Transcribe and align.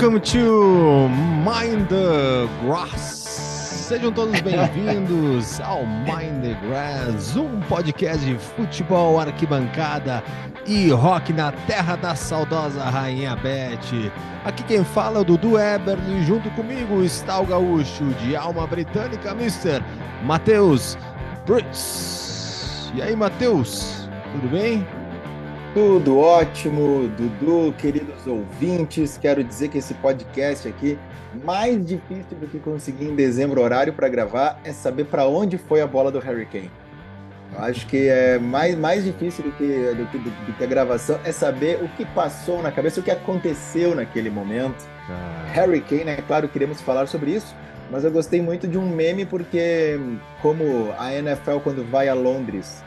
Welcome 0.00 0.20
to 0.20 1.08
Mind 1.42 1.88
the 1.88 2.46
Grass. 2.62 3.00
Sejam 3.88 4.12
todos 4.12 4.40
bem-vindos 4.42 5.58
ao 5.60 5.84
Mind 5.84 6.40
the 6.40 6.54
Grass, 6.64 7.34
um 7.34 7.58
podcast 7.62 8.24
de 8.24 8.36
futebol, 8.38 9.18
arquibancada 9.18 10.22
e 10.64 10.88
rock 10.90 11.32
na 11.32 11.50
terra 11.50 11.96
da 11.96 12.14
saudosa 12.14 12.84
Rainha 12.84 13.34
Beth. 13.34 14.12
Aqui 14.44 14.62
quem 14.62 14.84
fala 14.84 15.18
é 15.18 15.20
o 15.22 15.24
Dudu 15.24 15.58
Eberly, 15.58 16.22
junto 16.24 16.48
comigo 16.50 17.02
está 17.02 17.40
o 17.40 17.46
gaúcho 17.46 18.04
de 18.22 18.36
alma 18.36 18.68
britânica, 18.68 19.32
Mr. 19.32 19.82
Matheus 20.22 20.96
Brits. 21.44 22.92
E 22.94 23.02
aí, 23.02 23.16
Matheus, 23.16 24.08
tudo 24.30 24.48
bem? 24.48 24.86
Tudo 25.78 26.18
ótimo, 26.18 27.08
Dudu, 27.16 27.72
queridos 27.78 28.26
ouvintes. 28.26 29.16
Quero 29.16 29.44
dizer 29.44 29.68
que 29.68 29.78
esse 29.78 29.94
podcast 29.94 30.66
aqui, 30.66 30.98
mais 31.44 31.86
difícil 31.86 32.36
do 32.36 32.48
que 32.48 32.58
conseguir 32.58 33.04
em 33.04 33.14
dezembro 33.14 33.62
horário 33.62 33.92
para 33.92 34.08
gravar, 34.08 34.60
é 34.64 34.72
saber 34.72 35.04
para 35.04 35.28
onde 35.28 35.56
foi 35.56 35.80
a 35.80 35.86
bola 35.86 36.10
do 36.10 36.18
Harry 36.18 36.46
Kane. 36.46 36.68
Eu 37.52 37.60
acho 37.60 37.86
que 37.86 38.08
é 38.08 38.40
mais, 38.40 38.76
mais 38.76 39.04
difícil 39.04 39.44
do 39.44 39.52
que, 39.52 39.64
do, 39.94 40.06
que, 40.06 40.18
do, 40.18 40.52
que 40.56 40.64
a 40.64 40.66
gravação 40.66 41.20
é 41.22 41.30
saber 41.30 41.80
o 41.80 41.88
que 41.90 42.04
passou 42.06 42.60
na 42.60 42.72
cabeça, 42.72 42.98
o 42.98 43.02
que 43.04 43.12
aconteceu 43.12 43.94
naquele 43.94 44.30
momento. 44.30 44.84
Ah. 45.08 45.44
Harry 45.52 45.80
Kane, 45.80 46.10
é 46.10 46.16
claro, 46.16 46.48
queremos 46.48 46.80
falar 46.80 47.06
sobre 47.06 47.30
isso, 47.30 47.54
mas 47.88 48.02
eu 48.02 48.10
gostei 48.10 48.42
muito 48.42 48.66
de 48.66 48.76
um 48.76 48.88
meme 48.88 49.24
porque, 49.24 49.96
como 50.42 50.92
a 50.98 51.14
NFL, 51.14 51.58
quando 51.62 51.88
vai 51.88 52.08
a 52.08 52.14
Londres, 52.14 52.82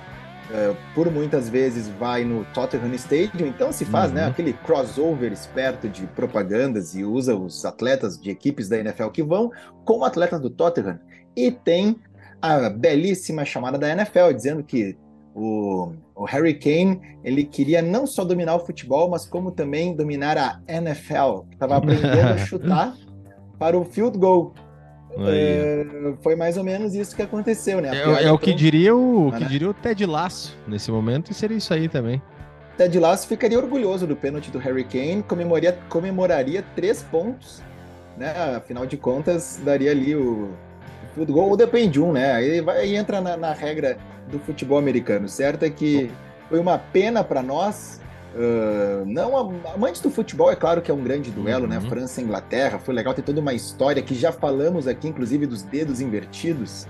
uh, 0.51 0.75
por 0.93 1.09
muitas 1.11 1.49
vezes 1.49 1.87
vai 1.87 2.23
no 2.23 2.45
Tottenham 2.53 2.93
Stadium, 2.93 3.47
então 3.47 3.71
se 3.71 3.85
faz 3.85 4.11
né, 4.11 4.21
uhum. 4.21 4.27
né, 4.27 4.31
aquele 4.31 4.53
crossover 4.53 5.31
esperto 5.31 5.89
de 5.89 6.05
propagandas 6.07 6.95
e 6.95 7.03
usa 7.03 7.35
os 7.35 7.65
atletas 7.65 8.19
de 8.19 8.29
equipes 8.29 8.69
da 8.69 8.77
NFL 8.77 9.07
que 9.07 9.23
vão 9.23 9.51
com 9.85 10.03
atletas 10.03 10.39
do 10.39 10.49
Tottenham. 10.49 10.99
E 11.35 11.51
tem 11.51 11.95
a 12.41 12.69
belíssima 12.69 13.45
chamada 13.45 13.77
da 13.77 13.89
NFL 13.89 14.33
dizendo 14.35 14.63
que 14.63 14.97
o, 15.33 15.93
o, 16.15 16.25
Harry 16.25 16.53
Kane 16.53 16.99
ele 17.23 17.45
queria 17.45 17.81
não 17.81 18.05
só 18.05 18.23
dominar 18.25 18.55
o 18.55 18.59
futebol, 18.65 19.09
mas 19.09 19.25
como 19.25 19.51
também 19.51 19.95
dominar 19.95 20.37
a 20.37 20.59
NFL, 20.67 21.45
que 21.47 21.53
estava 21.53 21.77
aprendendo 21.77 22.33
a 22.33 22.37
chutar 22.37 22.95
para 23.57 23.77
o 23.77 23.85
field 23.85 24.17
goal. 24.17 24.53
É, 25.17 25.85
foi 26.21 26.35
mais 26.35 26.57
ou 26.57 26.63
menos 26.63 26.95
isso 26.95 27.15
que 27.15 27.21
aconteceu, 27.21 27.81
né? 27.81 27.91
É, 27.93 28.23
é 28.25 28.31
o 28.31 28.37
que 28.37 28.53
diria 28.53 28.95
o, 28.95 29.27
o 29.27 29.31
que 29.31 29.41
né? 29.41 29.47
diria 29.47 29.69
o 29.69 29.73
Ted 29.73 30.05
Lasso 30.05 30.55
nesse 30.67 30.91
momento 30.91 31.31
e 31.31 31.33
seria 31.33 31.57
isso 31.57 31.73
aí 31.73 31.89
também. 31.89 32.21
Ted 32.77 32.97
Lasso 32.97 33.27
ficaria 33.27 33.57
orgulhoso 33.57 34.07
do 34.07 34.15
pênalti 34.15 34.49
do 34.49 34.57
Harry 34.57 34.83
Kane, 34.83 35.23
comemoraria, 35.23 35.77
comemoraria 35.89 36.63
três 36.75 37.03
pontos, 37.03 37.61
né? 38.17 38.31
Afinal 38.55 38.85
de 38.85 38.97
contas, 38.97 39.59
daria 39.63 39.91
ali 39.91 40.15
o, 40.15 40.45
o 40.45 41.13
field 41.13 41.31
goal, 41.31 41.49
ou 41.49 41.57
depende 41.57 41.89
de 41.89 42.01
um, 42.01 42.13
né? 42.13 42.31
Aí, 42.33 42.61
vai, 42.61 42.77
aí 42.77 42.95
entra 42.95 43.19
na, 43.19 43.35
na 43.35 43.53
regra 43.53 43.97
do 44.31 44.39
futebol 44.39 44.77
americano. 44.77 45.27
Certo 45.27 45.63
é 45.63 45.69
que 45.69 46.09
foi 46.49 46.59
uma 46.59 46.77
pena 46.77 47.23
para 47.23 47.43
nós 47.43 47.99
Uh, 48.33 49.05
não, 49.05 49.53
amantes 49.73 49.99
do 49.99 50.09
futebol, 50.09 50.49
é 50.49 50.55
claro 50.55 50.81
que 50.81 50.89
é 50.89 50.93
um 50.93 51.03
grande 51.03 51.29
duelo, 51.31 51.67
né? 51.67 51.77
uhum. 51.77 51.83
né? 51.83 51.89
França 51.89 52.21
e 52.21 52.23
Inglaterra, 52.23 52.79
foi 52.79 52.93
legal 52.93 53.13
ter 53.13 53.21
toda 53.21 53.41
uma 53.41 53.53
história 53.53 54.01
que 54.01 54.15
já 54.15 54.31
falamos 54.31 54.87
aqui, 54.87 55.07
inclusive 55.07 55.45
dos 55.45 55.63
dedos 55.63 55.99
invertidos. 55.99 56.87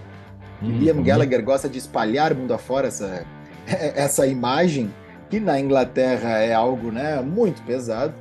Uhum. 0.61 0.77
Liam 0.77 1.01
Gallagher 1.01 1.43
gosta 1.43 1.67
de 1.67 1.79
espalhar 1.79 2.35
mundo 2.35 2.53
afora 2.53 2.87
essa, 2.87 3.25
essa 3.67 4.27
imagem, 4.27 4.93
que 5.29 5.39
na 5.39 5.59
Inglaterra 5.59 6.37
é 6.39 6.53
algo 6.53 6.91
né, 6.91 7.19
muito 7.21 7.63
pesado, 7.63 8.13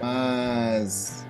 mas 0.00 1.26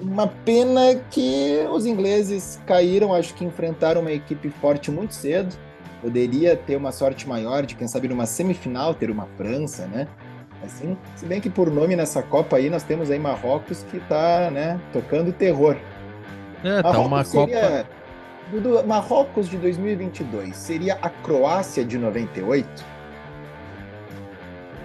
uma 0.00 0.26
pena 0.26 0.96
que 1.10 1.66
os 1.70 1.86
ingleses 1.86 2.60
caíram, 2.66 3.14
acho 3.14 3.34
que 3.34 3.44
enfrentaram 3.44 4.02
uma 4.02 4.12
equipe 4.12 4.50
forte 4.50 4.90
muito 4.90 5.14
cedo. 5.14 5.56
Poderia 6.02 6.56
ter 6.56 6.76
uma 6.76 6.92
sorte 6.92 7.28
maior 7.28 7.66
de, 7.66 7.74
quem 7.74 7.88
sabe, 7.88 8.06
numa 8.06 8.26
semifinal 8.26 8.94
ter 8.94 9.10
uma 9.10 9.26
França, 9.36 9.86
né? 9.86 10.06
Assim, 10.62 10.96
se 11.14 11.24
bem 11.24 11.40
que 11.40 11.48
por 11.48 11.70
nome 11.70 11.94
nessa 11.94 12.22
Copa 12.22 12.56
aí 12.56 12.68
nós 12.68 12.82
temos 12.82 13.10
aí 13.10 13.18
Marrocos 13.18 13.84
que 13.84 13.98
está 13.98 14.50
né, 14.50 14.80
tocando 14.92 15.32
terror. 15.32 15.76
É, 16.64 16.82
tá 16.82 16.98
uma 16.98 17.22
seria, 17.24 17.60
Copa. 17.60 17.86
Do 18.60 18.86
Marrocos 18.86 19.48
de 19.48 19.56
2022 19.58 20.56
seria 20.56 20.98
a 21.00 21.08
Croácia 21.08 21.84
de 21.84 21.96
98? 21.98 22.84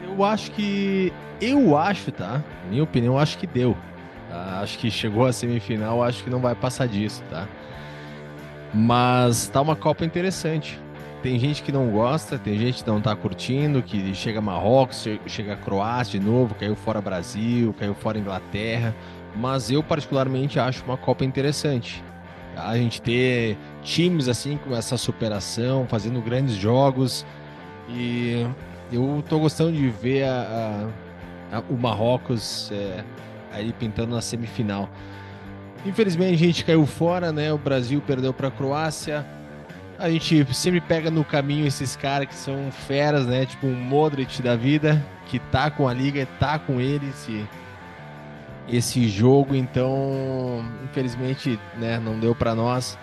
Eu 0.03 0.23
acho 0.23 0.51
que. 0.51 1.11
Eu 1.41 1.75
acho, 1.75 2.11
tá? 2.11 2.43
Minha 2.69 2.83
opinião, 2.83 3.17
acho 3.17 3.37
que 3.37 3.47
deu. 3.47 3.75
Tá? 4.29 4.59
Acho 4.61 4.77
que 4.77 4.91
chegou 4.91 5.25
a 5.25 5.33
semifinal, 5.33 6.03
acho 6.03 6.23
que 6.23 6.29
não 6.29 6.39
vai 6.39 6.53
passar 6.53 6.87
disso, 6.87 7.23
tá? 7.29 7.47
Mas 8.73 9.47
tá 9.49 9.59
uma 9.61 9.75
Copa 9.75 10.05
interessante 10.05 10.79
tem 11.23 11.39
gente 11.39 11.63
que 11.63 11.71
não 11.71 11.89
gosta, 11.89 12.37
tem 12.37 12.59
gente 12.59 12.83
que 12.83 12.89
não 12.89 12.99
tá 12.99 13.15
curtindo, 13.15 13.81
que 13.81 14.13
chega 14.13 14.41
Marrocos, 14.41 15.07
chega 15.25 15.55
Croácia 15.55 16.19
de 16.19 16.25
novo, 16.25 16.53
caiu 16.53 16.75
fora 16.75 16.99
Brasil, 16.99 17.73
caiu 17.79 17.95
fora 17.95 18.19
Inglaterra, 18.19 18.93
mas 19.33 19.71
eu 19.71 19.81
particularmente 19.81 20.59
acho 20.59 20.83
uma 20.83 20.97
Copa 20.97 21.23
interessante. 21.23 22.03
A 22.57 22.75
gente 22.75 23.01
ter 23.01 23.57
times 23.81 24.27
assim 24.27 24.57
com 24.57 24.75
essa 24.75 24.97
superação, 24.97 25.87
fazendo 25.87 26.21
grandes 26.21 26.55
jogos 26.55 27.25
e 27.87 28.45
eu 28.91 29.23
tô 29.27 29.39
gostando 29.39 29.71
de 29.71 29.87
ver 29.87 30.25
a, 30.25 30.91
a, 31.53 31.57
a, 31.57 31.59
o 31.69 31.77
Marrocos 31.77 32.69
é, 32.69 33.01
aí 33.53 33.71
pintando 33.71 34.13
na 34.13 34.21
semifinal. 34.21 34.89
Infelizmente 35.85 36.33
a 36.33 36.47
gente 36.47 36.65
caiu 36.65 36.85
fora, 36.85 37.31
né? 37.31 37.51
O 37.53 37.57
Brasil 37.57 38.03
perdeu 38.05 38.33
para 38.33 38.49
a 38.49 38.51
Croácia 38.51 39.25
a 39.97 40.09
gente 40.09 40.53
sempre 40.53 40.81
pega 40.81 41.09
no 41.09 41.23
caminho 41.23 41.67
esses 41.67 41.95
caras 41.95 42.27
que 42.27 42.35
são 42.35 42.71
feras, 42.71 43.25
né? 43.25 43.45
Tipo 43.45 43.67
um 43.67 43.75
Modric 43.75 44.41
da 44.41 44.55
vida, 44.55 45.03
que 45.27 45.39
tá 45.39 45.69
com 45.69 45.87
a 45.87 45.93
liga, 45.93 46.25
tá 46.39 46.59
com 46.59 46.79
ele 46.79 47.09
esse, 47.09 47.47
esse 48.67 49.07
jogo, 49.07 49.55
então 49.55 50.63
infelizmente, 50.83 51.59
né, 51.77 51.99
não 51.99 52.19
deu 52.19 52.35
para 52.35 52.53
nós. 52.53 52.97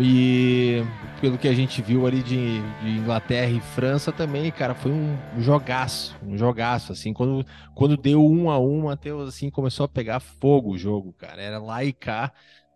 E 0.00 0.82
pelo 1.20 1.38
que 1.38 1.48
a 1.48 1.54
gente 1.54 1.80
viu 1.80 2.06
ali 2.06 2.22
de, 2.22 2.60
de, 2.80 2.90
Inglaterra 2.90 3.50
e 3.50 3.60
França 3.60 4.12
também, 4.12 4.50
cara, 4.50 4.74
foi 4.74 4.90
um 4.90 5.16
jogaço, 5.38 6.16
um 6.22 6.36
jogaço, 6.36 6.92
assim, 6.92 7.12
quando, 7.12 7.46
quando 7.74 7.96
deu 7.96 8.24
um 8.24 8.50
a 8.50 8.58
um, 8.58 8.84
Matheus, 8.84 9.28
assim, 9.28 9.48
começou 9.48 9.84
a 9.84 9.88
pegar 9.88 10.20
fogo 10.20 10.72
o 10.72 10.78
jogo, 10.78 11.12
cara, 11.12 11.40
era 11.40 11.58
lá 11.58 11.84
e 11.84 11.92
cá, 11.92 12.32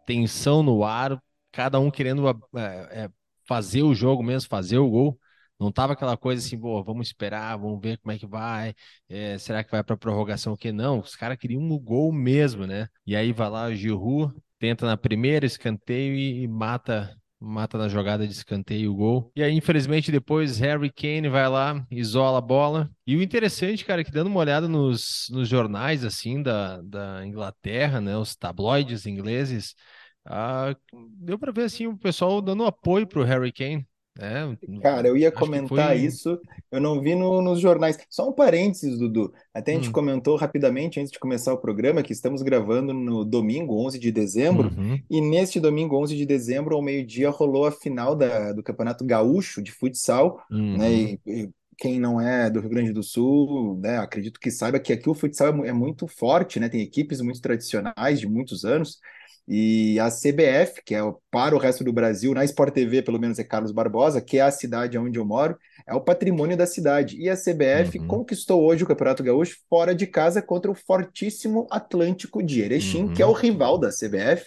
tensão 0.06 0.62
no 0.62 0.84
ar, 0.84 1.20
cada 1.52 1.80
um 1.80 1.90
querendo 1.90 2.28
é, 2.28 3.04
é, 3.04 3.10
fazer 3.50 3.82
o 3.82 3.92
jogo 3.92 4.22
mesmo, 4.22 4.48
fazer 4.48 4.78
o 4.78 4.88
gol. 4.88 5.18
Não 5.58 5.72
tava 5.72 5.94
aquela 5.94 6.16
coisa 6.16 6.44
assim, 6.46 6.56
pô, 6.56 6.82
vamos 6.84 7.08
esperar, 7.08 7.56
vamos 7.58 7.80
ver 7.82 7.98
como 7.98 8.12
é 8.12 8.18
que 8.18 8.26
vai, 8.26 8.72
é, 9.08 9.36
será 9.38 9.64
que 9.64 9.72
vai 9.72 9.82
para 9.82 9.96
prorrogação 9.96 10.52
o 10.52 10.56
quê? 10.56 10.70
Não, 10.70 11.00
os 11.00 11.16
caras 11.16 11.36
queriam 11.36 11.60
um 11.60 11.78
gol 11.78 12.12
mesmo, 12.12 12.64
né? 12.64 12.86
E 13.04 13.16
aí 13.16 13.32
vai 13.32 13.50
lá 13.50 13.66
o 13.66 13.74
Giroud, 13.74 14.32
tenta 14.56 14.86
na 14.86 14.96
primeira, 14.96 15.44
escanteio 15.44 16.14
e, 16.14 16.44
e 16.44 16.48
mata 16.48 17.12
mata 17.42 17.78
na 17.78 17.88
jogada 17.88 18.26
de 18.26 18.32
escanteio 18.34 18.92
o 18.92 18.94
gol. 18.94 19.32
E 19.34 19.42
aí, 19.42 19.54
infelizmente, 19.54 20.12
depois 20.12 20.58
Harry 20.58 20.92
Kane 20.92 21.28
vai 21.30 21.48
lá, 21.48 21.82
isola 21.90 22.36
a 22.36 22.40
bola. 22.42 22.90
E 23.06 23.16
o 23.16 23.22
interessante, 23.22 23.82
cara, 23.84 24.02
é 24.02 24.04
que 24.04 24.12
dando 24.12 24.26
uma 24.26 24.40
olhada 24.40 24.68
nos, 24.68 25.26
nos 25.30 25.48
jornais, 25.48 26.04
assim, 26.04 26.42
da, 26.42 26.82
da 26.82 27.26
Inglaterra, 27.26 27.98
né, 27.98 28.14
os 28.14 28.36
tabloides 28.36 29.06
ingleses, 29.06 29.74
ah, 30.26 30.74
deu 31.18 31.38
para 31.38 31.52
ver 31.52 31.64
assim 31.64 31.86
o 31.86 31.96
pessoal 31.96 32.40
dando 32.40 32.64
apoio 32.64 33.06
para 33.06 33.20
o 33.20 33.24
Harry 33.24 33.52
Kane. 33.52 33.86
Né? 34.18 34.58
Cara, 34.82 35.08
eu 35.08 35.16
ia 35.16 35.30
comentar 35.32 35.88
foi... 35.88 35.96
isso, 35.96 36.38
eu 36.70 36.80
não 36.80 37.00
vi 37.00 37.14
no, 37.14 37.40
nos 37.40 37.60
jornais. 37.60 37.96
Só 38.10 38.28
um 38.28 38.32
parênteses, 38.32 38.98
Dudu. 38.98 39.32
Até 39.54 39.72
a 39.72 39.74
gente 39.76 39.88
hum. 39.88 39.92
comentou 39.92 40.36
rapidamente 40.36 41.00
antes 41.00 41.12
de 41.12 41.18
começar 41.18 41.54
o 41.54 41.58
programa 41.58 42.02
que 42.02 42.12
estamos 42.12 42.42
gravando 42.42 42.92
no 42.92 43.24
domingo, 43.24 43.82
11 43.86 43.98
de 43.98 44.12
dezembro, 44.12 44.70
uhum. 44.76 45.00
e 45.08 45.20
neste 45.20 45.58
domingo, 45.58 45.96
11 45.96 46.16
de 46.16 46.26
dezembro, 46.26 46.74
ao 46.74 46.82
meio-dia, 46.82 47.30
rolou 47.30 47.66
a 47.66 47.72
final 47.72 48.14
da, 48.14 48.52
do 48.52 48.62
Campeonato 48.62 49.04
Gaúcho 49.04 49.62
de 49.62 49.72
Futsal, 49.72 50.44
uhum. 50.50 50.76
né? 50.76 50.92
E, 50.92 51.20
e, 51.26 51.50
quem 51.78 51.98
não 51.98 52.20
é 52.20 52.50
do 52.50 52.60
Rio 52.60 52.68
Grande 52.68 52.92
do 52.92 53.02
Sul, 53.02 53.80
né, 53.80 53.96
acredito 53.96 54.38
que 54.38 54.50
saiba 54.50 54.78
que 54.78 54.92
aqui 54.92 55.08
o 55.08 55.14
futsal 55.14 55.64
é, 55.64 55.68
é 55.68 55.72
muito 55.72 56.06
forte, 56.06 56.60
né? 56.60 56.68
Tem 56.68 56.82
equipes 56.82 57.22
muito 57.22 57.40
tradicionais 57.40 58.20
de 58.20 58.28
muitos 58.28 58.66
anos. 58.66 58.98
E 59.52 59.98
a 59.98 60.08
CBF, 60.08 60.80
que 60.86 60.94
é 60.94 61.00
para 61.28 61.56
o 61.56 61.58
resto 61.58 61.82
do 61.82 61.92
Brasil, 61.92 62.32
na 62.32 62.44
Sport 62.44 62.72
TV, 62.72 63.02
pelo 63.02 63.18
menos 63.18 63.36
é 63.36 63.42
Carlos 63.42 63.72
Barbosa, 63.72 64.20
que 64.20 64.38
é 64.38 64.42
a 64.42 64.50
cidade 64.52 64.96
onde 64.96 65.18
eu 65.18 65.24
moro, 65.24 65.58
é 65.84 65.92
o 65.92 66.00
patrimônio 66.00 66.56
da 66.56 66.68
cidade. 66.68 67.20
E 67.20 67.28
a 67.28 67.34
CBF 67.34 67.98
uhum. 67.98 68.06
conquistou 68.06 68.62
hoje 68.62 68.84
o 68.84 68.86
Campeonato 68.86 69.24
Gaúcho 69.24 69.56
fora 69.68 69.92
de 69.92 70.06
casa 70.06 70.40
contra 70.40 70.70
o 70.70 70.74
fortíssimo 70.74 71.66
Atlântico 71.68 72.40
de 72.40 72.60
Erechim, 72.60 73.06
uhum. 73.06 73.12
que 73.12 73.20
é 73.20 73.26
o 73.26 73.32
rival 73.32 73.76
da 73.76 73.88
CBF. 73.88 74.44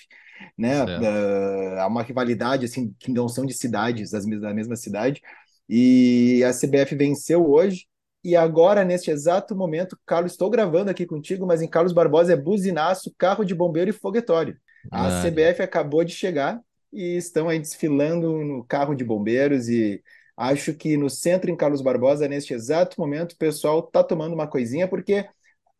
Né? 0.58 0.82
Uh, 0.82 1.80
há 1.80 1.88
uma 1.88 2.02
rivalidade 2.02 2.64
assim, 2.64 2.96
que 2.98 3.12
não 3.12 3.28
são 3.28 3.46
de 3.46 3.54
cidades, 3.54 4.12
das, 4.12 4.26
da 4.26 4.54
mesma 4.54 4.78
cidade. 4.78 5.20
E 5.68 6.42
a 6.46 6.54
CBF 6.54 6.96
venceu 6.96 7.46
hoje 7.50 7.88
E 8.24 8.38
agora, 8.38 8.86
neste 8.86 9.12
exato 9.12 9.54
momento, 9.54 10.00
Carlos, 10.06 10.32
estou 10.32 10.50
gravando 10.50 10.90
aqui 10.90 11.06
contigo, 11.06 11.46
mas 11.46 11.62
em 11.62 11.68
Carlos 11.68 11.92
Barbosa 11.92 12.32
é 12.32 12.38
buzinaço, 12.38 13.14
carro 13.18 13.44
de 13.44 13.54
bombeiro 13.54 13.90
e 13.90 13.94
foguetório. 13.94 14.56
A 14.92 15.08
ah, 15.08 15.24
CBF 15.24 15.62
acabou 15.62 16.04
de 16.04 16.14
chegar 16.14 16.62
e 16.92 17.18
estão 17.18 17.50
aí 17.50 17.60
desfilando 17.60 18.44
no 18.44 18.64
carro 18.64 18.96
de 18.96 19.04
bombeiros 19.04 19.68
e 19.70 20.02
acho 20.38 20.74
que 20.74 20.98
no 20.98 21.10
centro 21.10 21.50
em 21.50 21.56
Carlos 21.56 21.82
Barbosa, 21.82 22.28
neste 22.28 22.54
exato 22.54 23.00
momento, 23.00 23.34
o 23.34 23.38
pessoal 23.38 23.80
está 23.80 24.04
tomando 24.04 24.34
uma 24.34 24.48
coisinha 24.48 24.88
porque 24.88 25.26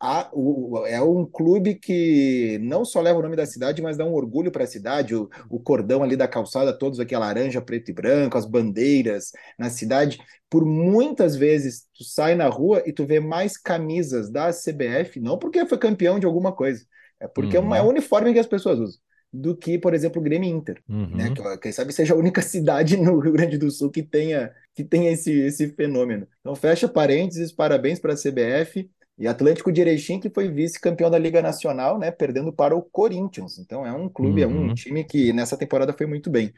a, 0.00 0.28
o, 0.32 0.84
é 0.86 1.00
um 1.00 1.24
clube 1.24 1.76
que 1.76 2.58
não 2.62 2.84
só 2.84 3.00
leva 3.00 3.18
o 3.18 3.22
nome 3.22 3.36
da 3.36 3.46
cidade, 3.46 3.80
mas 3.80 3.96
dá 3.96 4.04
um 4.04 4.12
orgulho 4.12 4.50
para 4.52 4.64
a 4.64 4.66
cidade. 4.66 5.14
O, 5.14 5.30
o, 5.48 5.58
cordão 5.58 6.02
ali 6.02 6.16
da 6.16 6.28
calçada, 6.28 6.76
todos 6.76 7.00
aqui, 7.00 7.16
laranja, 7.16 7.62
preto 7.62 7.90
e 7.90 7.94
branco, 7.94 8.36
as 8.36 8.44
bandeiras 8.44 9.32
na 9.58 9.70
cidade. 9.70 10.18
Por 10.50 10.64
muitas 10.64 11.36
vezes 11.36 11.86
tu 11.96 12.04
sai 12.04 12.34
na 12.34 12.48
rua 12.48 12.82
e 12.84 12.92
tu 12.92 13.06
vê 13.06 13.18
mais 13.18 13.56
camisas 13.56 14.30
da 14.30 14.50
CBF, 14.52 15.20
não 15.20 15.38
porque 15.38 15.64
foi 15.64 15.78
campeão 15.78 16.18
de 16.18 16.26
alguma 16.26 16.52
coisa, 16.52 16.84
é 17.20 17.28
porque 17.28 17.58
uhum. 17.58 17.74
é 17.74 17.82
o 17.82 17.88
uniforme 17.88 18.32
que 18.32 18.38
as 18.38 18.46
pessoas 18.46 18.78
usam 18.78 19.00
do 19.34 19.56
que, 19.56 19.76
por 19.76 19.92
exemplo, 19.92 20.20
o 20.20 20.24
Grêmio 20.24 20.48
Inter, 20.48 20.80
uhum. 20.88 21.08
né? 21.08 21.34
Que, 21.34 21.58
quem 21.58 21.72
sabe 21.72 21.92
seja 21.92 22.14
a 22.14 22.16
única 22.16 22.40
cidade 22.40 22.96
no 22.96 23.18
Rio 23.18 23.32
Grande 23.32 23.58
do 23.58 23.68
Sul 23.68 23.90
que 23.90 24.00
tenha, 24.00 24.52
que 24.72 24.84
tenha 24.84 25.10
esse, 25.10 25.32
esse 25.32 25.68
fenômeno. 25.74 26.28
Então, 26.40 26.54
fecha 26.54 26.86
parênteses, 26.86 27.50
parabéns 27.50 27.98
para 27.98 28.12
a 28.12 28.16
CBF. 28.16 28.88
E 29.16 29.28
Atlético 29.28 29.70
de 29.70 29.80
Erechim, 29.80 30.18
que 30.18 30.28
foi 30.28 30.48
vice-campeão 30.48 31.08
da 31.08 31.18
Liga 31.18 31.40
Nacional, 31.40 31.98
né, 31.98 32.10
perdendo 32.10 32.52
para 32.52 32.74
o 32.74 32.82
Corinthians. 32.82 33.58
Então 33.58 33.86
é 33.86 33.92
um 33.92 34.08
clube, 34.08 34.44
uhum. 34.44 34.50
é 34.50 34.54
um 34.54 34.66
uhum. 34.68 34.74
time 34.74 35.04
que 35.04 35.32
nessa 35.32 35.56
temporada 35.56 35.92
foi 35.92 36.06
muito 36.06 36.28
bem. 36.28 36.52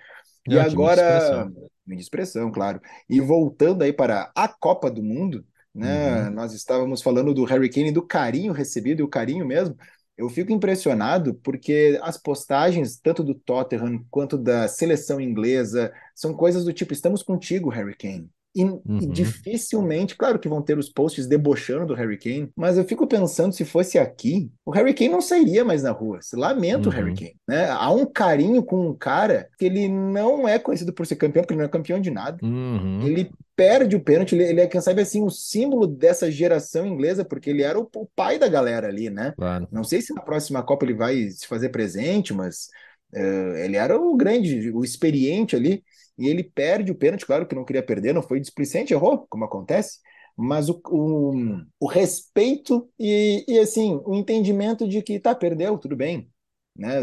E 0.49 0.57
é, 0.57 0.61
agora, 0.61 1.51
de 1.87 2.01
expressão, 2.01 2.51
claro. 2.51 2.81
E 3.11 3.21
voltando 3.21 3.83
aí 3.83 3.93
para 3.93 4.31
a 4.35 4.49
Copa 4.49 4.91
do 4.91 5.03
Mundo, 5.03 5.45
né, 5.75 6.23
uhum. 6.23 6.31
nós 6.31 6.55
estávamos 6.55 7.03
falando 7.03 7.35
do 7.35 7.45
Harry 7.45 7.69
Kane, 7.69 7.93
do 7.93 8.01
carinho 8.01 8.55
recebido, 8.55 9.01
e 9.01 9.03
o 9.03 9.09
carinho 9.09 9.45
mesmo. 9.45 9.77
Eu 10.17 10.31
fico 10.31 10.53
impressionado 10.53 11.35
porque 11.35 11.99
as 12.03 12.17
postagens, 12.17 12.99
tanto 12.99 13.23
do 13.23 13.35
Tottenham 13.35 14.05
quanto 14.11 14.39
da 14.39 14.67
seleção 14.67 15.21
inglesa, 15.21 15.93
são 16.15 16.35
coisas 16.35 16.65
do 16.65 16.73
tipo: 16.73 16.93
estamos 16.93 17.23
contigo, 17.23 17.69
Harry 17.69 17.95
Kane. 17.95 18.31
E, 18.57 18.65
uhum. 18.65 18.99
e, 19.03 19.07
dificilmente, 19.07 20.17
claro 20.17 20.39
que 20.39 20.49
vão 20.49 20.63
ter 20.63 20.79
os 20.79 20.89
posts 20.89 21.27
debochando 21.27 21.85
do 21.85 21.95
Harry 21.95 22.17
Kane, 22.17 22.51
mas 22.57 22.79
eu 22.79 22.85
fico 22.85 23.07
pensando 23.07 23.53
se 23.53 23.67
fosse 23.67 23.99
aqui, 23.99 24.51
o 24.65 24.71
Harry 24.71 24.95
Kane 24.95 25.11
não 25.11 25.21
sairia 25.21 25.63
mais 25.63 25.83
na 25.83 25.91
rua. 25.91 26.21
Lamento 26.33 26.89
uhum. 26.89 26.93
o 26.93 26.97
Harry 26.97 27.11
uhum. 27.11 27.17
Kane. 27.17 27.37
Né? 27.47 27.69
Há 27.69 27.91
um 27.91 28.07
carinho 28.07 28.63
com 28.63 28.89
um 28.89 28.95
cara 28.95 29.51
que 29.59 29.67
ele 29.67 29.89
não 29.89 30.49
é 30.49 30.59
conhecido 30.59 30.91
por 30.91 31.07
ser 31.07 31.17
campeão, 31.17 31.43
porque 31.43 31.53
ele 31.53 31.59
não 31.59 31.67
é 31.67 31.71
campeão 31.71 32.01
de 32.01 32.11
nada. 32.11 32.39
Uhum. 32.43 33.03
Ele 33.03 33.31
perde 33.55 33.95
o 33.95 34.01
pênalti, 34.01 34.35
ele, 34.35 34.45
ele, 34.45 34.61
é, 34.63 34.67
quem 34.67 34.81
sabe, 34.81 35.03
assim, 35.03 35.23
o 35.23 35.31
símbolo 35.31 35.87
dessa 35.87 36.31
geração 36.31 36.87
inglesa, 36.87 37.27
porque 37.27 37.51
ele 37.51 37.63
era 37.63 37.79
o, 37.79 37.87
o 37.95 38.09
pai 38.17 38.39
da 38.39 38.49
galera 38.49 38.89
ali, 38.89 39.11
né? 39.11 39.35
Claro. 39.37 39.69
Não 39.71 39.85
sei 39.85 40.01
se 40.01 40.15
na 40.15 40.23
próxima 40.23 40.63
Copa 40.63 40.87
ele 40.87 40.95
vai 40.95 41.29
se 41.29 41.47
fazer 41.47 41.69
presente, 41.69 42.33
mas 42.33 42.69
uh, 43.15 43.57
ele 43.57 43.77
era 43.77 44.01
o 44.01 44.17
grande, 44.17 44.71
o 44.71 44.83
experiente 44.83 45.55
ali 45.55 45.85
e 46.19 46.29
ele 46.29 46.43
perde 46.43 46.91
o 46.91 46.95
pênalti, 46.95 47.27
claro 47.27 47.47
que 47.47 47.55
não 47.55 47.65
queria 47.65 47.83
perder, 47.83 48.15
não 48.15 48.23
foi 48.23 48.41
displicente, 48.41 48.93
errou, 48.93 49.27
como 49.29 49.45
acontece, 49.45 49.99
mas 50.37 50.69
o, 50.69 50.81
o, 50.89 51.35
o 51.81 51.87
respeito 51.87 52.89
e, 52.99 53.45
e, 53.49 53.59
assim, 53.59 54.01
o 54.05 54.15
entendimento 54.15 54.87
de 54.87 55.03
que 55.03 55.19
tá, 55.19 55.35
perdeu, 55.35 55.79
tudo 55.79 55.97
bem, 55.97 56.31
né? 56.77 57.03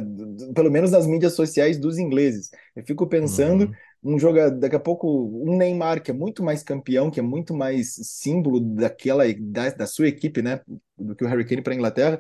Pelo 0.54 0.70
menos 0.70 0.92
nas 0.92 1.08
mídias 1.08 1.34
sociais 1.34 1.80
dos 1.80 1.98
ingleses. 1.98 2.52
Eu 2.76 2.86
fico 2.86 3.08
pensando, 3.08 3.66
uhum. 4.04 4.16
um 4.16 4.20
jogador, 4.20 4.58
daqui 4.60 4.76
a 4.76 4.80
pouco, 4.80 5.08
um 5.44 5.58
Neymar, 5.58 6.04
que 6.04 6.12
é 6.12 6.14
muito 6.14 6.44
mais 6.44 6.62
campeão, 6.62 7.10
que 7.10 7.20
é 7.20 7.24
muito 7.24 7.56
mais 7.56 7.96
símbolo 7.96 8.60
daquela, 8.60 9.24
da, 9.40 9.70
da 9.70 9.88
sua 9.88 10.08
equipe, 10.08 10.42
né? 10.42 10.62
Do 10.96 11.16
que 11.16 11.24
o 11.24 11.28
Harry 11.28 11.46
Kane 11.46 11.64
para 11.64 11.74
a 11.74 11.76
Inglaterra. 11.76 12.20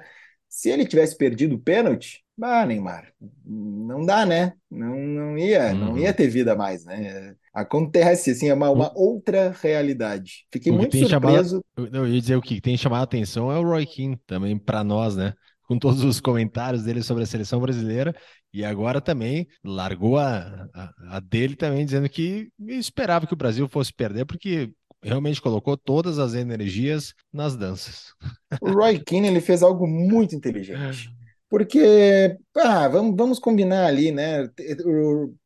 Se 0.54 0.70
ele 0.70 0.86
tivesse 0.86 1.18
perdido 1.18 1.56
o 1.56 1.60
pênalti, 1.60 2.24
ah, 2.40 2.64
Neymar, 2.64 3.12
não 3.44 4.06
dá, 4.06 4.24
né? 4.24 4.54
Não, 4.70 4.96
não 4.96 5.36
ia, 5.36 5.74
uhum. 5.74 5.80
não 5.80 5.98
ia 5.98 6.14
ter 6.14 6.28
vida 6.28 6.56
mais, 6.56 6.86
né? 6.86 7.34
Acontece, 7.52 8.30
assim, 8.30 8.50
é 8.50 8.54
uma, 8.54 8.70
uma 8.70 8.92
outra 8.96 9.52
realidade. 9.60 10.46
Fiquei 10.54 10.72
muito 10.72 10.96
surpreso. 10.96 11.66
Chamado, 11.76 11.98
eu 11.98 12.08
ia 12.08 12.22
dizer 12.22 12.36
o 12.36 12.42
que 12.42 12.62
tem 12.62 12.78
chamado 12.78 13.02
a 13.02 13.04
atenção 13.04 13.52
é 13.52 13.58
o 13.58 13.64
Roy 13.64 13.84
Keane, 13.84 14.16
também 14.28 14.56
para 14.56 14.84
nós, 14.84 15.16
né? 15.16 15.34
Com 15.64 15.80
todos 15.80 16.04
os 16.04 16.22
comentários 16.22 16.84
dele 16.84 17.02
sobre 17.02 17.24
a 17.24 17.26
seleção 17.26 17.60
brasileira, 17.60 18.16
e 18.54 18.64
agora 18.64 19.02
também 19.02 19.48
largou 19.64 20.20
a, 20.20 20.68
a, 20.72 21.18
a 21.18 21.20
dele 21.20 21.56
também, 21.56 21.84
dizendo 21.84 22.08
que 22.08 22.50
esperava 22.60 23.26
que 23.26 23.34
o 23.34 23.38
Brasil 23.38 23.68
fosse 23.68 23.92
perder, 23.92 24.26
porque 24.26 24.72
realmente 25.04 25.42
colocou 25.42 25.78
todas 25.78 26.20
as 26.20 26.34
energias 26.34 27.14
nas 27.32 27.56
danças. 27.56 28.14
O 28.62 28.72
Roy 28.72 29.00
Keane 29.06 29.28
ele 29.28 29.42
fez 29.42 29.62
algo 29.62 29.88
muito 29.88 30.36
inteligente. 30.36 31.10
Porque, 31.50 32.36
ah, 32.58 32.88
vamos, 32.88 33.16
vamos 33.16 33.38
combinar 33.38 33.86
ali, 33.86 34.12
né? 34.12 34.50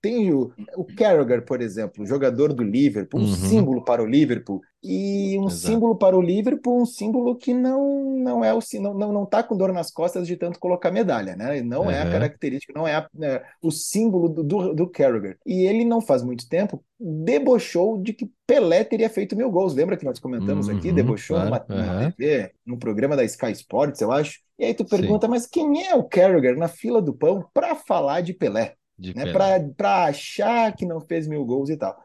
Tem 0.02 0.32
o, 0.32 0.54
o 0.78 0.86
Carragher, 0.96 1.44
por 1.44 1.62
exemplo, 1.62 2.06
jogador 2.06 2.54
do 2.54 2.64
Liverpool, 2.64 3.20
um 3.20 3.26
uhum. 3.26 3.36
símbolo 3.36 3.84
para 3.84 4.02
o 4.02 4.06
Liverpool, 4.06 4.62
e 4.84 5.38
um 5.40 5.48
Exato. 5.48 5.74
símbolo 5.74 5.96
para 5.96 6.18
o 6.18 6.22
Liverpool, 6.22 6.82
um 6.82 6.86
símbolo 6.86 7.36
que 7.36 7.54
não 7.54 8.18
não 8.18 8.44
é 8.44 8.54
o 8.54 8.60
não 8.80 8.94
não, 8.94 9.14
não 9.14 9.26
tá 9.26 9.42
com 9.44 9.58
dor 9.58 9.74
nas 9.74 9.92
costas 9.92 10.28
de 10.28 10.38
tanto 10.38 10.60
colocar 10.60 10.92
medalha, 10.92 11.36
né? 11.36 11.62
Não 11.62 11.84
uhum. 11.84 11.92
é 11.92 12.02
a 12.02 12.10
característica, 12.10 12.74
não 12.76 12.88
é, 12.88 12.96
a, 12.96 13.08
é, 13.22 13.44
o 13.62 13.72
símbolo 13.72 14.30
do, 14.30 14.44
do, 14.44 14.74
do 14.74 14.90
Carragher. 14.90 15.38
E 15.46 15.66
ele 15.66 15.84
não 15.84 16.02
faz 16.02 16.24
muito 16.24 16.48
tempo 16.48 16.84
debochou 17.00 18.02
de 18.02 18.12
que 18.12 18.30
Pelé 18.46 18.84
teria 18.84 19.10
feito 19.10 19.36
mil 19.36 19.52
gols. 19.52 19.76
Lembra 19.76 19.98
que 19.98 20.06
nós 20.06 20.20
comentamos 20.20 20.68
uhum, 20.68 20.78
aqui? 20.78 20.92
Debochou 20.92 21.38
claro, 21.38 21.50
numa, 21.50 21.66
uhum. 21.70 21.86
numa 21.86 22.12
TV, 22.12 22.52
num 22.66 22.80
programa 22.80 23.16
da 23.16 23.24
Sky 23.24 23.52
Sports, 23.52 24.02
eu 24.02 24.12
acho. 24.12 24.40
E 24.58 24.66
aí 24.66 24.74
tu 24.74 24.84
pergunta, 24.84 25.28
Sim. 25.28 25.32
mas 25.32 25.46
quem 25.46 25.86
é 25.86 25.96
o 25.96 26.04
Carragher 26.04 26.58
na 26.58 26.68
fila 26.68 27.02
do 27.02 27.14
pão 27.14 27.46
para 27.54 27.76
falar 27.76 28.22
de 28.22 28.34
Pelé? 28.34 28.74
Né? 28.98 29.32
Para 29.32 30.06
achar 30.06 30.76
que 30.76 30.86
não 30.86 31.00
fez 31.00 31.28
mil 31.28 31.46
gols 31.46 31.70
e 31.70 31.78
tal. 31.78 31.96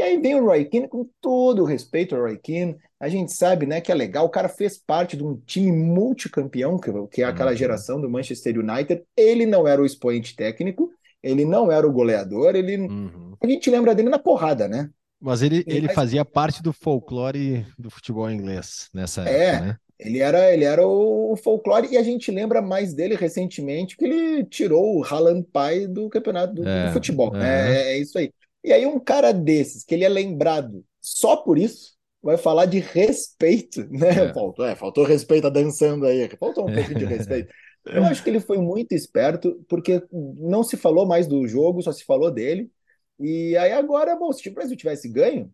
E 0.00 0.02
aí 0.02 0.16
vem 0.18 0.34
o 0.34 0.46
Roy 0.46 0.64
Keane, 0.64 0.88
com 0.88 1.06
todo 1.20 1.60
o 1.60 1.66
respeito 1.66 2.16
ao 2.16 2.22
Roy 2.22 2.38
Keane, 2.38 2.74
a 2.98 3.06
gente 3.06 3.34
sabe 3.34 3.66
né, 3.66 3.82
que 3.82 3.92
é 3.92 3.94
legal, 3.94 4.24
o 4.24 4.30
cara 4.30 4.48
fez 4.48 4.78
parte 4.78 5.14
de 5.14 5.22
um 5.22 5.36
time 5.36 5.70
multicampeão, 5.70 6.78
que, 6.78 7.20
é 7.20 7.24
aquela 7.26 7.50
uhum. 7.50 7.56
geração 7.58 8.00
do 8.00 8.08
Manchester 8.08 8.58
United, 8.58 9.02
ele 9.14 9.44
não 9.44 9.68
era 9.68 9.82
o 9.82 9.84
expoente 9.84 10.34
técnico, 10.34 10.90
ele 11.22 11.44
não 11.44 11.70
era 11.70 11.86
o 11.86 11.92
goleador, 11.92 12.56
ele 12.56 12.78
uhum. 12.78 13.34
a 13.38 13.46
gente 13.46 13.68
lembra 13.68 13.94
dele 13.94 14.08
na 14.08 14.18
porrada, 14.18 14.66
né? 14.66 14.88
Mas 15.20 15.42
ele, 15.42 15.62
ele, 15.66 15.76
ele 15.76 15.88
fazia 15.90 16.24
parte 16.24 16.62
do 16.62 16.72
folclore 16.72 17.66
do 17.78 17.90
futebol 17.90 18.30
inglês 18.30 18.88
nessa 18.94 19.28
é, 19.28 19.44
época, 19.44 19.66
né? 19.66 19.76
Ele 19.98 20.20
era, 20.20 20.50
ele 20.50 20.64
era 20.64 20.86
o 20.86 21.36
folclore 21.36 21.88
e 21.90 21.98
a 21.98 22.02
gente 22.02 22.30
lembra 22.30 22.62
mais 22.62 22.94
dele 22.94 23.16
recentemente 23.16 23.98
que 23.98 24.06
ele 24.06 24.44
tirou 24.44 24.96
o 24.96 25.04
Haaland 25.04 25.46
Pai 25.52 25.86
do 25.86 26.08
campeonato 26.08 26.54
do, 26.54 26.66
é, 26.66 26.86
do 26.86 26.92
futebol. 26.94 27.30
Né? 27.30 27.76
É, 27.76 27.92
é 27.92 27.98
isso 27.98 28.16
aí. 28.16 28.32
E 28.64 28.72
aí 28.72 28.86
um 28.86 29.00
cara 29.00 29.32
desses, 29.32 29.84
que 29.84 29.94
ele 29.94 30.04
é 30.04 30.08
lembrado 30.08 30.84
só 31.00 31.36
por 31.36 31.58
isso, 31.58 31.94
vai 32.22 32.36
falar 32.36 32.66
de 32.66 32.78
respeito, 32.78 33.88
né? 33.90 34.26
É. 34.26 34.32
Faltou, 34.34 34.64
é, 34.64 34.76
faltou 34.76 35.04
respeito 35.04 35.46
a 35.46 35.50
dançando 35.50 36.06
aí, 36.06 36.28
faltou 36.38 36.68
um 36.68 36.72
pouco 36.74 36.94
de 36.94 37.04
respeito. 37.04 37.52
Eu 37.86 38.04
acho 38.04 38.22
que 38.22 38.28
ele 38.28 38.40
foi 38.40 38.58
muito 38.58 38.92
esperto, 38.92 39.64
porque 39.68 40.02
não 40.12 40.62
se 40.62 40.76
falou 40.76 41.06
mais 41.06 41.26
do 41.26 41.46
jogo, 41.48 41.82
só 41.82 41.92
se 41.92 42.04
falou 42.04 42.30
dele. 42.30 42.70
E 43.18 43.56
aí 43.56 43.72
agora, 43.72 44.16
bom, 44.16 44.32
se 44.32 44.46
o 44.48 44.52
Brasil 44.52 44.76
tivesse 44.76 45.08
ganho, 45.08 45.52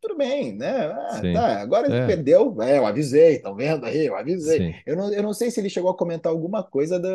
tudo 0.00 0.16
bem, 0.16 0.54
né? 0.54 0.86
Ah, 0.86 1.20
tá, 1.32 1.60
agora 1.60 1.92
é. 1.92 2.06
perdeu, 2.06 2.60
é, 2.62 2.78
eu 2.78 2.86
avisei, 2.86 3.36
estão 3.36 3.54
vendo 3.54 3.84
aí, 3.84 4.06
eu 4.06 4.16
avisei. 4.16 4.74
Eu 4.86 4.96
não, 4.96 5.12
eu 5.12 5.22
não 5.22 5.32
sei 5.32 5.50
se 5.50 5.60
ele 5.60 5.70
chegou 5.70 5.90
a 5.90 5.96
comentar 5.96 6.32
alguma 6.32 6.62
coisa 6.62 6.98
da, 6.98 7.08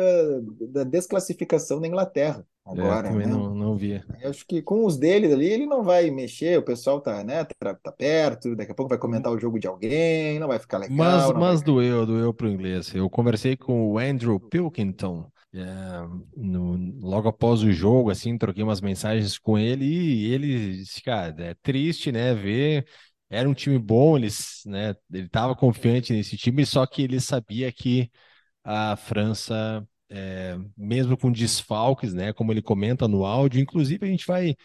da 0.68 0.84
desclassificação 0.84 1.80
da 1.80 1.88
Inglaterra 1.88 2.44
é, 2.66 2.70
agora. 2.70 3.08
também 3.08 3.26
né? 3.26 3.32
não, 3.32 3.54
não 3.54 3.76
via. 3.76 4.04
Eu 4.20 4.30
acho 4.30 4.46
que 4.46 4.62
com 4.62 4.84
os 4.84 4.96
dele 4.96 5.32
ali, 5.32 5.46
ele 5.46 5.66
não 5.66 5.82
vai 5.82 6.10
mexer, 6.10 6.58
o 6.58 6.62
pessoal 6.62 7.00
tá, 7.00 7.24
né, 7.24 7.44
tá, 7.58 7.74
tá 7.74 7.92
perto, 7.92 8.54
daqui 8.54 8.72
a 8.72 8.74
pouco 8.74 8.88
vai 8.88 8.98
comentar 8.98 9.32
o 9.32 9.38
jogo 9.38 9.58
de 9.58 9.66
alguém, 9.66 10.38
não 10.38 10.48
vai 10.48 10.58
ficar 10.58 10.78
legal. 10.78 10.96
Mas, 10.96 11.32
mas 11.32 11.60
vai... 11.60 11.64
doeu, 11.64 12.06
doeu 12.06 12.32
pro 12.34 12.48
inglês. 12.48 12.94
Eu 12.94 13.08
conversei 13.10 13.56
com 13.56 13.92
o 13.92 13.98
Andrew 13.98 14.38
Pilkington, 14.38 15.26
é, 15.26 15.41
no, 16.36 16.76
logo 17.00 17.28
após 17.28 17.62
o 17.62 17.72
jogo, 17.72 18.10
assim, 18.10 18.36
troquei 18.38 18.62
umas 18.62 18.80
mensagens 18.80 19.38
com 19.38 19.58
ele 19.58 19.84
e 19.84 20.32
ele 20.32 20.76
disse, 20.78 21.02
cara, 21.02 21.34
é 21.44 21.54
triste, 21.62 22.10
né, 22.12 22.34
ver, 22.34 22.86
era 23.28 23.48
um 23.48 23.54
time 23.54 23.78
bom, 23.78 24.16
eles, 24.16 24.62
né, 24.66 24.94
ele 25.12 25.26
estava 25.26 25.54
confiante 25.54 26.12
nesse 26.12 26.36
time, 26.36 26.64
só 26.66 26.86
que 26.86 27.02
ele 27.02 27.20
sabia 27.20 27.70
que 27.72 28.10
a 28.64 28.96
França, 28.96 29.86
é, 30.10 30.56
mesmo 30.76 31.16
com 31.16 31.32
desfalques, 31.32 32.14
né, 32.14 32.32
como 32.32 32.52
ele 32.52 32.62
comenta 32.62 33.08
no 33.08 33.24
áudio, 33.24 33.60
inclusive 33.60 34.06
a 34.06 34.10
gente 34.10 34.26
vai 34.26 34.56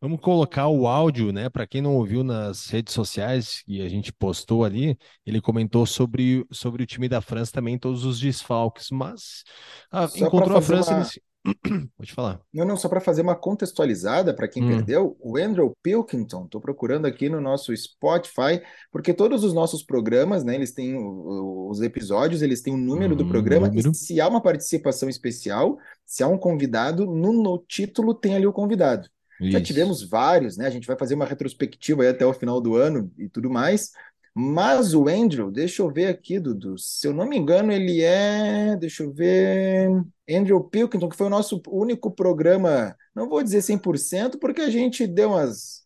Vamos 0.00 0.20
colocar 0.20 0.68
o 0.68 0.86
áudio, 0.86 1.32
né? 1.32 1.48
Para 1.48 1.66
quem 1.66 1.80
não 1.80 1.94
ouviu 1.94 2.22
nas 2.22 2.68
redes 2.68 2.92
sociais 2.92 3.62
que 3.64 3.80
a 3.80 3.88
gente 3.88 4.12
postou 4.12 4.64
ali, 4.64 4.98
ele 5.24 5.40
comentou 5.40 5.86
sobre, 5.86 6.44
sobre 6.50 6.82
o 6.82 6.86
time 6.86 7.08
da 7.08 7.20
França 7.20 7.52
também, 7.52 7.78
todos 7.78 8.04
os 8.04 8.20
desfalques, 8.20 8.90
mas 8.90 9.44
ah, 9.90 10.08
encontrou 10.16 10.58
a 10.58 10.62
França. 10.62 10.90
Uma, 10.90 10.98
nesse... 10.98 11.22
Pode 11.96 12.12
falar. 12.12 12.40
Não, 12.52 12.64
não, 12.64 12.76
só 12.76 12.88
para 12.88 13.00
fazer 13.00 13.20
uma 13.22 13.34
contextualizada 13.34 14.34
para 14.34 14.48
quem 14.48 14.64
hum. 14.64 14.68
perdeu, 14.68 15.16
o 15.20 15.36
Andrew 15.36 15.76
Pilkington, 15.82 16.44
estou 16.44 16.60
procurando 16.60 17.06
aqui 17.06 17.28
no 17.28 17.40
nosso 17.40 17.74
Spotify, 17.76 18.62
porque 18.90 19.12
todos 19.12 19.44
os 19.44 19.52
nossos 19.52 19.82
programas, 19.82 20.42
né, 20.42 20.54
eles 20.54 20.72
têm 20.72 20.96
os 20.96 21.80
episódios, 21.82 22.40
eles 22.40 22.62
têm 22.62 22.72
o 22.72 22.78
número 22.78 23.14
hum, 23.14 23.18
do 23.18 23.28
programa, 23.28 23.68
número. 23.68 23.90
e 23.90 23.94
se 23.94 24.20
há 24.20 24.28
uma 24.28 24.40
participação 24.40 25.08
especial, 25.08 25.76
se 26.04 26.22
há 26.22 26.28
um 26.28 26.38
convidado, 26.38 27.06
no, 27.06 27.32
no 27.32 27.58
título 27.68 28.14
tem 28.14 28.34
ali 28.34 28.46
o 28.46 28.52
convidado. 28.52 29.08
Isso. 29.44 29.52
Já 29.52 29.60
tivemos 29.60 30.02
vários, 30.02 30.56
né? 30.56 30.66
A 30.66 30.70
gente 30.70 30.86
vai 30.86 30.96
fazer 30.96 31.14
uma 31.14 31.24
retrospectiva 31.24 32.02
aí 32.02 32.08
até 32.08 32.24
o 32.24 32.32
final 32.32 32.60
do 32.60 32.76
ano 32.76 33.10
e 33.18 33.28
tudo 33.28 33.50
mais. 33.50 33.92
Mas 34.36 34.94
o 34.94 35.08
Andrew, 35.08 35.48
deixa 35.48 35.80
eu 35.80 35.88
ver 35.88 36.06
aqui, 36.06 36.40
Dudu. 36.40 36.76
Se 36.76 37.06
eu 37.06 37.14
não 37.14 37.24
me 37.24 37.38
engano, 37.38 37.70
ele 37.70 38.02
é. 38.02 38.76
Deixa 38.76 39.04
eu 39.04 39.12
ver. 39.12 39.88
Andrew 40.28 40.62
Pilkington, 40.64 41.08
que 41.08 41.16
foi 41.16 41.28
o 41.28 41.30
nosso 41.30 41.62
único 41.68 42.10
programa, 42.10 42.96
não 43.14 43.28
vou 43.28 43.42
dizer 43.42 43.62
100%, 43.62 44.38
porque 44.40 44.62
a 44.62 44.70
gente 44.70 45.06
deu 45.06 45.30
umas. 45.30 45.84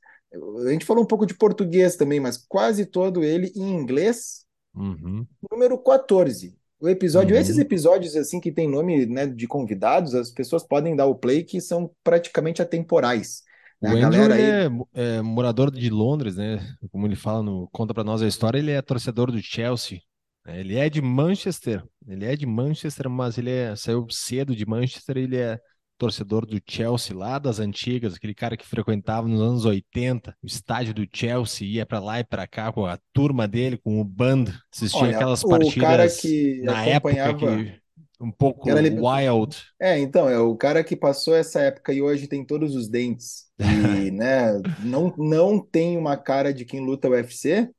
A 0.67 0.71
gente 0.71 0.87
falou 0.87 1.05
um 1.05 1.07
pouco 1.07 1.27
de 1.27 1.35
português 1.35 1.97
também, 1.97 2.21
mas 2.21 2.39
quase 2.39 2.87
todo 2.87 3.23
ele 3.23 3.53
em 3.55 3.71
inglês. 3.75 4.47
Uhum. 4.75 5.27
Número 5.51 5.77
14. 5.77 6.57
O 6.81 6.89
episódio, 6.89 7.35
uhum. 7.35 7.41
esses 7.41 7.59
episódios 7.59 8.15
assim 8.17 8.41
que 8.41 8.53
tem 8.53 8.69
nome 8.69 9.05
né, 9.05 9.27
de 9.27 9.47
convidados, 9.47 10.15
as 10.15 10.31
pessoas 10.31 10.63
podem 10.63 10.95
dar 10.95 11.07
o 11.07 11.15
play 11.15 11.43
que 11.43 11.61
são 11.61 11.91
praticamente 12.05 12.63
atemporais. 12.63 13.43
Né? 13.81 13.95
O 13.95 14.07
Andrew 14.07 14.33
aí... 14.33 14.43
é, 14.43 14.69
é, 14.95 15.23
morador 15.23 15.71
de 15.71 15.89
Londres, 15.91 16.37
né? 16.37 16.59
Como 16.91 17.07
ele 17.07 17.17
fala 17.17 17.43
no 17.43 17.69
Conta 17.71 17.95
para 17.95 18.05
nós 18.05 18.23
a 18.23 18.27
história, 18.27 18.59
ele 18.59 18.73
é 18.73 18.83
torcedor 18.83 19.31
do 19.31 19.41
Chelsea. 19.41 20.01
Né? 20.45 20.61
Ele 20.61 20.77
é 20.77 20.91
de 20.91 21.01
Manchester, 21.01 21.85
ele 22.07 22.25
é 22.25 22.35
de 22.35 22.47
Manchester, 22.47 23.09
mas 23.09 23.39
ele 23.39 23.51
é, 23.51 23.77
saiu 23.77 24.07
cedo 24.11 24.57
de 24.57 24.67
Manchester, 24.67 25.17
ele 25.17 25.37
é 25.37 25.59
torcedor 25.99 26.47
do 26.47 26.61
Chelsea 26.67 27.17
lá 27.17 27.39
das 27.39 27.59
antigas, 27.59 28.15
aquele 28.15 28.35
cara 28.35 28.57
que 28.57 28.65
frequentava 28.65 29.27
nos 29.27 29.41
anos 29.41 29.65
80 29.65 30.35
o 30.43 30.47
estádio 30.47 30.95
do 30.95 31.07
Chelsea, 31.13 31.67
ia 31.67 31.85
para 31.85 31.99
lá 31.99 32.21
e 32.21 32.25
para 32.25 32.47
cá 32.47 32.73
com 32.73 32.87
a 32.87 32.99
turma 33.13 33.49
dele, 33.49 33.77
com 33.77 34.01
o 34.01 34.05
band, 34.05 34.45
assistia 34.73 35.03
Olha, 35.03 35.17
aquelas 35.17 35.43
partidas 35.43 36.23
na 36.63 36.87
época 36.87 37.35
que 37.35 37.81
um 38.21 38.31
pouco 38.31 38.69
wild. 38.69 39.57
É, 39.81 39.99
então, 39.99 40.29
é 40.29 40.39
o 40.39 40.57
cara 40.57 40.83
que 40.83 40.97
passou 40.97 41.37
essa 41.37 41.61
época 41.61 41.93
e 41.93 42.03
hoje 42.03 42.27
tem 42.27 42.45
todos 42.45 42.75
os 42.75 42.89
dentes 42.89 43.47
e, 43.59 44.11
né, 44.11 44.61
não, 44.83 45.15
não 45.17 45.59
tem 45.59 45.97
uma 45.97 46.17
cara 46.17 46.53
de 46.53 46.65
quem 46.65 46.81
luta 46.81 47.09
o 47.09 47.13
UFC, 47.13 47.71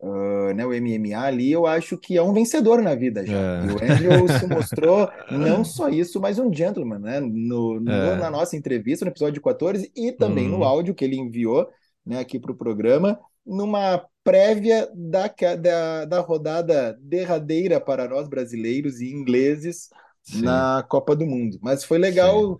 uh, 0.00 0.54
né, 0.54 0.64
o 0.64 0.72
MMA 0.72 1.18
ali, 1.18 1.50
eu 1.50 1.66
acho 1.66 1.98
que 1.98 2.16
é 2.16 2.22
um 2.22 2.32
vencedor 2.32 2.80
na 2.80 2.94
vida 2.94 3.26
já. 3.26 3.36
É. 3.36 3.66
E 3.66 3.70
o 3.70 3.92
Andrew 3.92 4.38
se 4.38 4.46
mostrou 4.48 5.10
não 5.30 5.64
só 5.64 5.88
isso, 5.88 6.20
mas 6.20 6.38
um 6.38 6.52
gentleman, 6.52 7.00
né, 7.00 7.20
no, 7.20 7.80
no 7.80 7.90
é. 7.90 8.16
na 8.16 8.30
nossa 8.30 8.56
entrevista, 8.56 9.04
no 9.04 9.10
episódio 9.10 9.42
14 9.42 9.90
e 9.96 10.12
também 10.12 10.48
no 10.48 10.58
uhum. 10.58 10.64
áudio 10.64 10.94
que 10.94 11.04
ele 11.04 11.16
enviou, 11.16 11.68
né, 12.06 12.20
aqui 12.20 12.38
para 12.38 12.52
o 12.52 12.56
programa, 12.56 13.18
numa 13.44 14.04
prévia 14.28 14.86
da, 14.94 15.26
da, 15.56 16.04
da 16.04 16.20
rodada 16.20 16.98
derradeira 17.00 17.80
para 17.80 18.06
nós 18.06 18.28
brasileiros 18.28 19.00
e 19.00 19.10
ingleses 19.10 19.88
Sim. 20.22 20.42
na 20.42 20.84
Copa 20.86 21.16
do 21.16 21.24
Mundo. 21.24 21.58
Mas 21.62 21.82
foi 21.82 21.96
legal 21.96 22.58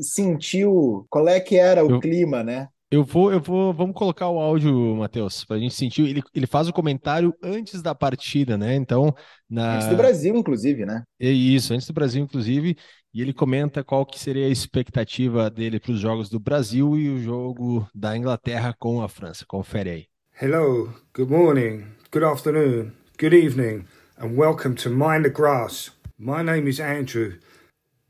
sentir 0.00 0.64
qual 1.10 1.28
é 1.28 1.40
que 1.40 1.56
era 1.56 1.84
o 1.84 1.90
eu, 1.90 2.00
clima, 2.00 2.44
né? 2.44 2.68
Eu 2.88 3.02
vou, 3.02 3.32
eu 3.32 3.40
vou, 3.40 3.74
vamos 3.74 3.96
colocar 3.96 4.28
o 4.28 4.38
áudio, 4.38 4.94
Matheus, 4.94 5.44
para 5.44 5.56
a 5.56 5.58
gente 5.58 5.74
sentir. 5.74 6.06
Ele, 6.06 6.22
ele 6.32 6.46
faz 6.46 6.68
o 6.68 6.72
comentário 6.72 7.34
antes 7.42 7.82
da 7.82 7.96
partida, 7.96 8.56
né? 8.56 8.76
Então, 8.76 9.12
na... 9.50 9.74
antes 9.74 9.88
do 9.88 9.96
Brasil, 9.96 10.36
inclusive, 10.36 10.86
né? 10.86 11.02
É 11.18 11.30
isso, 11.30 11.74
antes 11.74 11.86
do 11.88 11.92
Brasil, 11.92 12.22
inclusive. 12.22 12.76
E 13.12 13.20
ele 13.20 13.32
comenta 13.32 13.82
qual 13.82 14.06
que 14.06 14.20
seria 14.20 14.46
a 14.46 14.50
expectativa 14.50 15.50
dele 15.50 15.80
para 15.80 15.92
os 15.92 15.98
jogos 15.98 16.30
do 16.30 16.38
Brasil 16.38 16.96
e 16.96 17.10
o 17.10 17.18
jogo 17.18 17.88
da 17.92 18.16
Inglaterra 18.16 18.72
com 18.78 19.02
a 19.02 19.08
França. 19.08 19.44
Confere 19.48 19.90
aí. 19.90 20.11
Hello, 20.36 20.94
good 21.12 21.30
morning, 21.30 21.94
good 22.10 22.24
afternoon, 22.24 22.96
good 23.16 23.34
evening, 23.34 23.86
and 24.16 24.36
welcome 24.36 24.74
to 24.76 24.88
Mind 24.88 25.26
the 25.26 25.30
Grass. 25.30 25.90
My 26.18 26.42
name 26.42 26.66
is 26.66 26.80
Andrew. 26.80 27.38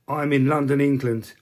I'm 0.09 0.33
in 0.33 0.47
London, 0.47 0.81
England 0.81 1.35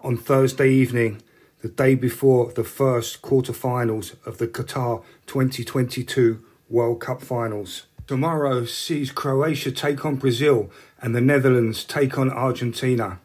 on 0.00 0.16
Thursday 0.16 0.70
evening, 0.70 1.20
the 1.60 1.68
day 1.68 1.96
before 1.96 2.52
the 2.52 2.64
first 2.64 3.20
quarter-finals 3.20 4.14
of 4.24 4.38
the 4.38 4.46
Qatar 4.46 5.02
2022 5.26 6.42
World 6.70 7.00
Cup 7.00 7.20
finals. 7.20 7.86
Tomorrow 8.06 8.64
sees 8.64 9.10
Croatia 9.10 9.72
take 9.72 10.06
on 10.06 10.16
Brazil 10.16 10.70
and 11.02 11.14
the 11.14 11.20
Netherlands 11.20 11.84
take 11.84 12.16
on 12.16 12.30
Argentina. 12.30 13.20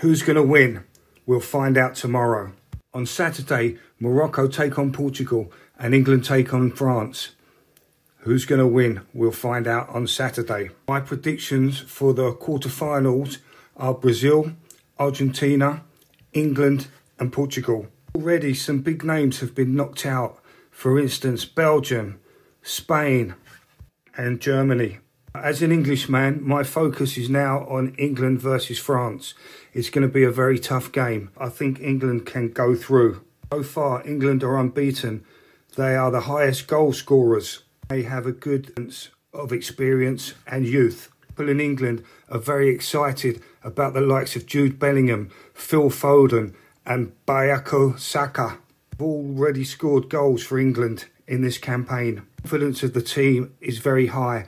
Who's 0.00 0.22
going 0.22 0.36
to 0.36 0.42
win? 0.42 0.84
We'll 1.26 1.40
find 1.40 1.76
out 1.76 1.94
tomorrow. 1.94 2.54
On 2.92 3.06
Saturday, 3.06 3.78
Morocco 4.00 4.48
take 4.48 4.76
on 4.76 4.90
Portugal 4.90 5.52
and 5.78 5.94
England 5.94 6.24
take 6.24 6.52
on 6.52 6.72
France. 6.72 7.30
Who's 8.22 8.44
going 8.44 8.58
to 8.58 8.66
win? 8.66 9.02
We'll 9.14 9.30
find 9.30 9.68
out 9.68 9.88
on 9.90 10.08
Saturday. 10.08 10.70
My 10.88 10.98
predictions 10.98 11.78
for 11.78 12.12
the 12.12 12.32
quarterfinals 12.32 13.38
are 13.76 13.94
Brazil, 13.94 14.54
Argentina, 14.98 15.84
England, 16.32 16.88
and 17.16 17.32
Portugal. 17.32 17.86
Already, 18.12 18.54
some 18.54 18.80
big 18.80 19.04
names 19.04 19.38
have 19.38 19.54
been 19.54 19.76
knocked 19.76 20.04
out. 20.04 20.42
For 20.72 20.98
instance, 20.98 21.44
Belgium, 21.44 22.18
Spain, 22.60 23.36
and 24.16 24.40
Germany. 24.40 24.98
As 25.34 25.62
an 25.62 25.70
Englishman, 25.70 26.40
my 26.42 26.64
focus 26.64 27.16
is 27.16 27.30
now 27.30 27.60
on 27.66 27.94
England 27.94 28.40
versus 28.40 28.80
France. 28.80 29.32
It's 29.72 29.88
going 29.88 30.06
to 30.06 30.12
be 30.12 30.24
a 30.24 30.30
very 30.30 30.58
tough 30.58 30.90
game. 30.90 31.30
I 31.38 31.48
think 31.48 31.80
England 31.80 32.26
can 32.26 32.48
go 32.48 32.74
through. 32.74 33.22
So 33.52 33.62
far, 33.62 34.04
England 34.04 34.42
are 34.42 34.58
unbeaten. 34.58 35.24
They 35.76 35.94
are 35.94 36.10
the 36.10 36.22
highest 36.22 36.66
goal 36.66 36.92
scorers. 36.92 37.62
They 37.88 38.02
have 38.02 38.26
a 38.26 38.32
good 38.32 38.72
sense 38.76 39.10
of 39.32 39.52
experience 39.52 40.34
and 40.48 40.66
youth. 40.66 41.12
People 41.28 41.48
in 41.48 41.60
England 41.60 42.02
are 42.28 42.40
very 42.40 42.68
excited 42.68 43.40
about 43.62 43.94
the 43.94 44.00
likes 44.00 44.34
of 44.34 44.46
Jude 44.46 44.80
Bellingham, 44.80 45.30
Phil 45.54 45.90
Foden, 45.90 46.54
and 46.84 47.12
Bayako 47.24 47.96
Saka. 48.00 48.58
Have 48.92 49.02
already 49.02 49.62
scored 49.62 50.10
goals 50.10 50.42
for 50.42 50.58
England 50.58 51.04
in 51.28 51.42
this 51.42 51.56
campaign. 51.56 52.22
Confidence 52.42 52.82
of 52.82 52.94
the 52.94 53.02
team 53.02 53.54
is 53.60 53.78
very 53.78 54.08
high 54.08 54.46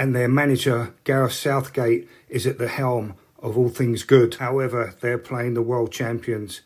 and 0.00 0.16
their 0.16 0.28
manager, 0.28 0.94
Gareth 1.04 1.34
Southgate, 1.34 2.08
is 2.30 2.46
at 2.46 2.56
the 2.56 2.68
helm 2.68 3.12
of 3.42 3.58
all 3.58 3.68
things 3.68 4.02
good. 4.02 4.36
However, 4.36 4.94
they're 5.02 5.18
playing 5.18 5.52
the 5.52 5.60
world 5.60 5.92
champions, 5.92 6.62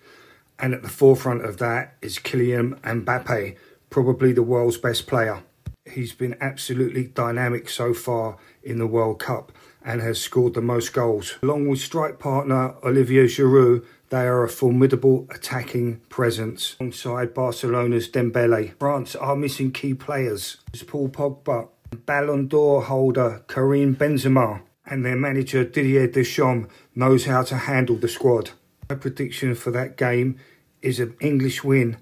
and 0.56 0.72
at 0.72 0.82
the 0.82 0.88
forefront 0.88 1.44
of 1.44 1.58
that 1.58 1.96
is 2.00 2.20
Kylian 2.20 2.80
Mbappe, 2.82 3.56
probably 3.90 4.32
the 4.32 4.44
world's 4.44 4.76
best 4.76 5.08
player. 5.08 5.42
He's 5.84 6.12
been 6.12 6.36
absolutely 6.40 7.08
dynamic 7.08 7.68
so 7.68 7.92
far 7.92 8.38
in 8.62 8.78
the 8.78 8.86
World 8.86 9.18
Cup 9.18 9.50
and 9.84 10.00
has 10.00 10.20
scored 10.20 10.54
the 10.54 10.62
most 10.62 10.92
goals. 10.92 11.34
Along 11.42 11.66
with 11.68 11.80
strike 11.80 12.20
partner 12.20 12.76
Olivier 12.84 13.24
Giroud, 13.24 13.84
they 14.10 14.26
are 14.28 14.44
a 14.44 14.48
formidable 14.48 15.26
attacking 15.30 15.96
presence 16.08 16.76
alongside 16.78 17.34
Barcelona's 17.34 18.08
Dembele. 18.08 18.78
France 18.78 19.16
are 19.16 19.34
missing 19.34 19.72
key 19.72 19.92
players. 19.92 20.58
It's 20.72 20.84
Paul 20.84 21.08
Pogba, 21.08 21.68
Ballon 21.96 22.48
d'Or 22.48 22.82
holder 22.82 23.44
Karim 23.48 23.96
Benzema 23.96 24.62
and 24.86 25.04
their 25.04 25.16
manager 25.16 25.64
Didier 25.64 26.06
Deschamps 26.06 26.72
knows 26.94 27.24
how 27.26 27.42
to 27.42 27.56
handle 27.56 27.96
the 27.96 28.08
squad. 28.08 28.50
My 28.88 28.96
prediction 28.96 29.54
for 29.54 29.70
that 29.70 29.96
game 29.96 30.38
is 30.82 31.00
an 31.00 31.16
English 31.20 31.64
win 31.64 31.96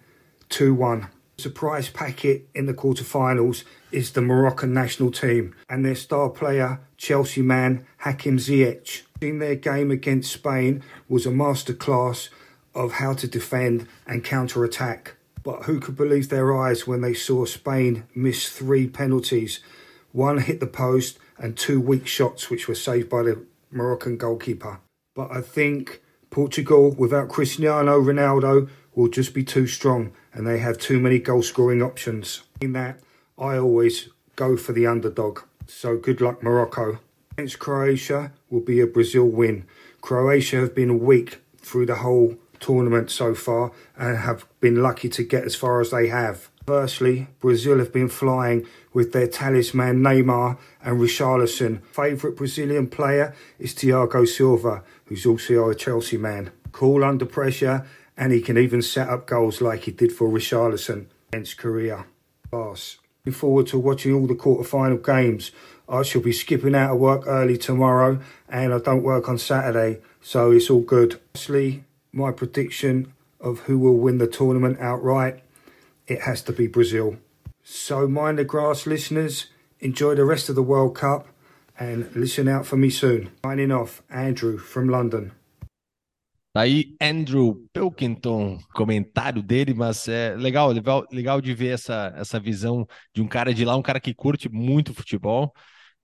2 0.49 0.75
1. 0.75 1.09
Surprise 1.39 1.89
packet 1.89 2.49
in 2.55 2.67
the 2.67 2.75
quarterfinals 2.75 3.65
is 3.91 4.13
the 4.13 4.21
Moroccan 4.21 4.75
national 4.75 5.11
team 5.11 5.55
and 5.69 5.85
their 5.85 5.95
star 5.95 6.29
player, 6.29 6.81
Chelsea 6.97 7.43
man 7.43 7.87
Hakim 7.99 8.39
Ziyech. 8.39 9.03
In 9.21 9.39
their 9.39 9.57
game 9.57 9.91
against 9.91 10.33
Spain 10.33 10.83
was 11.09 11.27
a 11.27 11.31
masterclass 11.31 12.29
of 12.75 12.93
how 12.93 13.15
to 13.15 13.27
defend 13.27 13.87
and 14.07 14.25
counter 14.25 14.65
attack. 14.65 15.17
But 15.43 15.65
who 15.65 15.81
could 15.81 15.97
believe 15.97 16.29
their 16.29 16.57
eyes 16.57 16.87
when 16.87 17.01
they 17.01 17.15
saw 17.15 17.45
Spain 17.45 18.05
miss 18.15 18.49
three 18.49 18.87
penalties 18.87 19.61
one 20.13 20.39
hit 20.39 20.61
the 20.61 20.67
post 20.67 21.19
and 21.39 21.57
two 21.57 21.81
weak 21.81 22.07
shots, 22.07 22.51
which 22.51 22.69
were 22.69 22.75
saved 22.75 23.09
by 23.09 23.23
the 23.23 23.45
Moroccan 23.71 24.17
goalkeeper. 24.17 24.81
But 25.15 25.31
I 25.33 25.41
think 25.41 26.03
Portugal, 26.31 26.93
without 26.93 27.29
Cristiano 27.29 28.01
Ronaldo, 28.01 28.69
will 28.95 29.09
just 29.09 29.35
be 29.35 29.45
too 29.45 29.67
strong 29.67 30.13
and 30.33 30.47
they 30.47 30.59
have 30.59 30.79
too 30.79 31.01
many 31.01 31.19
goal 31.19 31.43
scoring 31.43 31.83
options. 31.83 32.43
In 32.61 32.73
that, 32.73 33.01
I 33.39 33.57
always 33.57 34.09
go 34.37 34.57
for 34.57 34.73
the 34.73 34.87
underdog. 34.87 35.41
So 35.67 35.97
good 35.97 36.21
luck, 36.21 36.43
Morocco. 36.43 36.99
Against 37.33 37.59
Croatia 37.59 38.33
will 38.51 38.61
be 38.61 38.81
a 38.81 38.87
Brazil 38.87 39.25
win. 39.25 39.65
Croatia 40.01 40.57
have 40.57 40.75
been 40.75 41.01
weak 41.01 41.39
through 41.59 41.87
the 41.87 41.97
whole 41.97 42.37
tournament 42.61 43.11
so 43.11 43.35
far 43.35 43.73
and 43.97 44.19
have 44.19 44.47
been 44.61 44.83
lucky 44.83 45.09
to 45.09 45.23
get 45.23 45.45
as 45.45 45.55
far 45.55 45.81
as 45.81 45.91
they 45.91 46.09
have. 46.09 46.49
Firstly, 46.67 47.29
Brazil 47.41 47.79
have 47.79 47.93
been 47.93 48.09
flying 48.09 48.67
with 48.93 49.13
their 49.13 49.27
talisman 49.27 50.03
Neymar 50.03 50.59
and 50.83 51.01
Richarlison. 51.01 51.83
Favourite 51.85 52.37
Brazilian 52.37 52.87
player 52.87 53.35
is 53.59 53.75
Thiago 53.75 54.27
Silva, 54.27 54.83
who's 55.07 55.27
also 55.27 55.69
a 55.69 55.75
Chelsea 55.75 56.17
man. 56.17 56.51
Cool 56.73 57.05
under 57.05 57.27
pressure, 57.27 57.87
and 58.17 58.33
he 58.33 58.41
can 58.41 58.59
even 58.59 58.83
set 58.83 59.09
up 59.09 59.27
goals 59.27 59.61
like 59.61 59.85
he 59.85 59.91
did 59.91 60.13
for 60.13 60.29
Richarlison 60.29 61.07
against 61.33 61.59
Korea. 61.59 62.07
Pass. 62.51 62.99
Looking 63.25 63.39
forward 63.39 63.67
to 63.69 63.79
watching 63.79 64.15
all 64.15 64.27
the 64.27 64.35
quarter-final 64.35 64.99
games. 64.99 65.53
I 65.89 66.03
shall 66.03 66.23
be 66.23 66.33
skipping 66.33 66.75
out 66.75 66.93
of 66.93 66.99
work 66.99 67.25
early 67.27 67.57
tomorrow, 67.57 68.21
and 68.49 68.75
I 68.75 68.79
don't 68.79 69.03
work 69.03 69.29
on 69.29 69.39
Saturday, 69.39 70.01
so 70.21 70.51
it's 70.51 70.71
all 70.71 70.81
good. 70.81 71.21
Lastly, 71.35 71.85
my 72.13 72.33
prediction 72.33 73.13
of 73.41 73.61
who 73.61 73.79
will 73.79 73.97
win 73.97 74.19
the 74.19 74.27
tournament 74.27 74.79
outright, 74.81 75.43
it 76.07 76.23
has 76.23 76.43
to 76.43 76.53
be 76.53 76.67
Brazil. 76.67 77.17
So 77.65 78.09
mind 78.09 78.39
the 78.39 78.45
grass, 78.45 78.87
listeners. 78.87 79.47
Enjoy 79.81 80.17
the 80.17 80.25
rest 80.25 80.49
of 80.49 80.57
the 80.57 80.63
World 80.63 80.99
Cup, 80.99 81.29
and 81.79 82.11
listen 82.15 82.49
out 82.49 82.67
for 82.67 82.77
me 82.77 82.91
soon. 82.91 83.31
Signing 83.45 83.71
off, 83.71 84.03
Andrew 84.11 84.59
from 84.59 84.89
London. 84.89 85.33
Aí 86.55 86.97
Andrew 87.01 87.67
Pilkington, 87.73 88.59
comentário 88.75 89.43
dele, 89.43 89.73
mas 89.73 90.07
é 90.07 90.35
legal, 90.37 90.71
legal, 90.71 91.07
legal 91.11 91.41
de 91.41 91.55
ver 91.55 91.75
essa, 91.75 92.13
essa 92.17 92.39
visão 92.39 92.87
de 93.15 93.23
um 93.23 93.29
cara 93.29 93.55
de 93.55 93.65
lá, 93.65 93.75
um 93.75 93.83
cara 93.83 93.99
que 93.99 94.13
curte 94.13 94.51
muito 94.51 94.93
futebol 94.93 95.53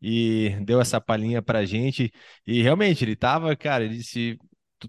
e 0.00 0.56
deu 0.64 0.80
essa 0.80 1.00
palhinha 1.00 1.42
pra 1.42 1.66
gente. 1.66 2.10
E 2.46 2.62
realmente, 2.62 3.04
ele 3.04 3.16
tava, 3.16 3.54
cara, 3.56 3.84
ele 3.84 3.96
disse 3.96 4.38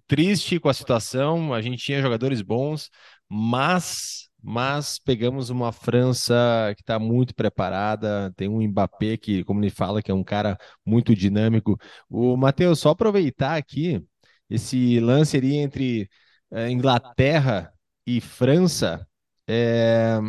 triste 0.07 0.59
com 0.59 0.69
a 0.69 0.73
situação, 0.73 1.53
a 1.53 1.61
gente 1.61 1.83
tinha 1.83 2.01
jogadores 2.01 2.41
bons, 2.41 2.89
mas 3.27 4.28
mas 4.41 4.97
pegamos 4.99 5.49
uma 5.49 5.71
França 5.71 6.73
que 6.75 6.81
está 6.81 6.97
muito 6.97 7.35
preparada, 7.35 8.33
tem 8.35 8.47
um 8.47 8.61
Mbappé 8.61 9.17
que, 9.17 9.43
como 9.43 9.59
ele 9.61 9.69
fala, 9.69 10.01
que 10.01 10.11
é 10.11 10.13
um 10.13 10.23
cara 10.23 10.57
muito 10.85 11.15
dinâmico. 11.15 11.77
O 12.09 12.37
Matheus, 12.37 12.79
só 12.79 12.89
aproveitar 12.91 13.57
aqui 13.57 14.03
esse 14.49 14.99
lance 14.99 15.37
ali 15.37 15.55
entre 15.55 16.09
é, 16.51 16.69
Inglaterra 16.69 17.71
e 18.05 18.21
França. 18.21 19.05
É, 19.47 20.19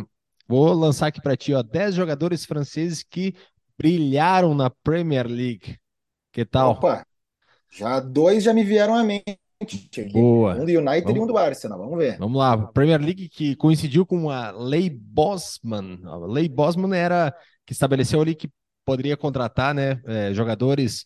vou 0.47 0.73
lançar 0.73 1.07
aqui 1.07 1.21
para 1.21 1.37
ti, 1.37 1.53
ó, 1.53 1.63
10 1.63 1.95
jogadores 1.95 2.45
franceses 2.45 3.03
que 3.03 3.33
brilharam 3.77 4.53
na 4.53 4.69
Premier 4.69 5.27
League. 5.27 5.77
Que 6.31 6.45
tal? 6.45 6.71
Opa, 6.71 7.05
já 7.69 7.99
dois 7.99 8.43
já 8.43 8.53
me 8.53 8.63
vieram 8.63 8.95
à 8.95 9.03
mente. 9.03 9.40
Boa. 10.11 10.55
Um 10.55 10.65
do 10.65 10.71
United 10.71 11.03
vamos, 11.03 11.17
e 11.17 11.19
um 11.19 11.27
do 11.27 11.37
Arsenal, 11.37 11.77
vamos 11.77 11.97
ver. 11.97 12.17
Vamos 12.17 12.37
lá, 12.37 12.57
Premier 12.57 12.99
League 12.99 13.29
que 13.29 13.55
coincidiu 13.55 14.05
com 14.05 14.29
a 14.29 14.51
Lei 14.51 14.89
Bosman. 14.89 15.99
A 16.05 16.17
Lei 16.17 16.49
Bosman 16.49 16.95
era 16.95 17.33
que 17.65 17.73
estabeleceu 17.73 18.21
ali 18.21 18.35
que 18.35 18.49
poderia 18.85 19.15
contratar 19.15 19.73
né, 19.73 20.01
é, 20.05 20.33
jogadores 20.33 21.03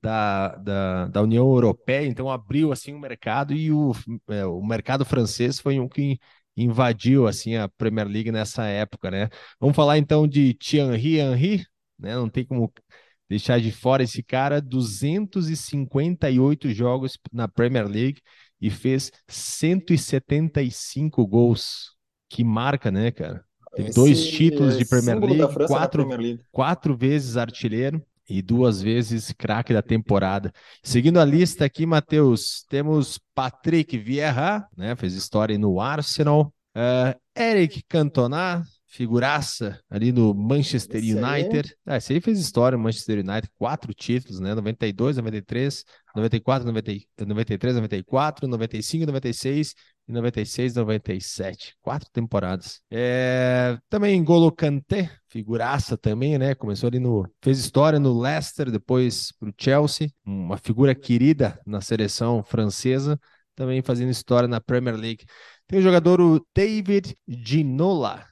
da, 0.00 0.54
da, 0.56 1.06
da 1.08 1.22
União 1.22 1.44
Europeia, 1.44 2.06
então 2.06 2.30
abriu 2.30 2.70
assim 2.70 2.94
o 2.94 2.98
mercado 2.98 3.52
e 3.52 3.72
o, 3.72 3.92
é, 4.28 4.46
o 4.46 4.62
mercado 4.62 5.04
francês 5.04 5.58
foi 5.58 5.80
um 5.80 5.88
que 5.88 6.18
invadiu 6.56 7.26
assim 7.26 7.56
a 7.56 7.68
Premier 7.68 8.06
League 8.06 8.30
nessa 8.30 8.64
época, 8.66 9.10
né? 9.10 9.28
Vamos 9.60 9.76
falar 9.76 9.98
então 9.98 10.26
de 10.26 10.54
Thierry 10.54 11.18
Henry, 11.18 11.66
né? 11.98 12.14
Não 12.14 12.28
tem 12.28 12.44
como 12.44 12.72
deixar 13.28 13.60
de 13.60 13.72
fora 13.72 14.02
esse 14.02 14.22
cara, 14.22 14.60
258 14.60 16.70
jogos 16.72 17.18
na 17.32 17.48
Premier 17.48 17.86
League 17.86 18.20
e 18.60 18.70
fez 18.70 19.10
175 19.28 21.26
gols. 21.26 21.94
Que 22.28 22.42
marca, 22.42 22.90
né, 22.90 23.10
cara? 23.10 23.44
Teve 23.74 23.90
Esse 23.90 23.94
dois 23.94 24.26
títulos 24.28 24.78
de 24.78 24.86
Premier 24.86 25.18
League, 25.18 25.66
quatro, 25.66 26.02
Premier 26.02 26.20
League, 26.20 26.42
quatro 26.50 26.96
vezes 26.96 27.36
artilheiro 27.36 28.02
e 28.28 28.42
duas 28.42 28.82
vezes 28.82 29.32
craque 29.32 29.72
da 29.72 29.82
temporada. 29.82 30.52
Seguindo 30.82 31.20
a 31.20 31.24
lista 31.24 31.64
aqui, 31.64 31.86
Matheus, 31.86 32.64
temos 32.68 33.20
Patrick 33.34 33.96
Vieira, 33.98 34.66
né, 34.76 34.96
fez 34.96 35.14
história 35.14 35.56
no 35.58 35.80
Arsenal, 35.80 36.52
uh, 36.74 37.16
Eric 37.36 37.84
Cantona, 37.88 38.64
figuraça 38.96 39.78
ali 39.90 40.10
no 40.10 40.32
Manchester 40.34 41.02
esse 41.02 41.14
United. 41.14 41.76
Aí... 41.86 41.94
Ah, 41.94 41.96
esse 41.98 42.14
aí 42.14 42.20
fez 42.20 42.38
história 42.38 42.78
no 42.78 42.82
Manchester 42.82 43.18
United, 43.18 43.50
quatro 43.58 43.92
títulos, 43.92 44.40
né? 44.40 44.54
92, 44.54 45.18
93, 45.18 45.84
94, 46.14 46.66
90, 46.66 46.92
93, 47.26 47.74
94, 47.74 48.48
95, 48.48 49.06
96 49.06 49.74
e 50.08 50.12
96, 50.12 50.74
97. 50.74 51.76
Quatro 51.82 52.08
temporadas. 52.10 52.80
É... 52.90 53.78
Também 53.90 54.24
Golo 54.24 54.50
Kanté, 54.50 55.10
figuraça 55.28 55.98
também, 55.98 56.38
né? 56.38 56.54
Começou 56.54 56.86
ali 56.88 56.98
no. 56.98 57.28
Fez 57.42 57.58
história 57.58 57.98
no 57.98 58.18
Leicester, 58.18 58.70
depois 58.70 59.30
pro 59.38 59.52
Chelsea. 59.58 60.10
Uma 60.24 60.56
figura 60.56 60.94
querida 60.94 61.60
na 61.66 61.82
seleção 61.82 62.42
francesa, 62.42 63.20
também 63.54 63.82
fazendo 63.82 64.10
história 64.10 64.48
na 64.48 64.60
Premier 64.60 64.96
League. 64.96 65.26
Tem 65.68 65.80
o 65.80 65.82
jogador 65.82 66.20
o 66.20 66.46
David 66.54 67.16
Ginola. 67.26 68.24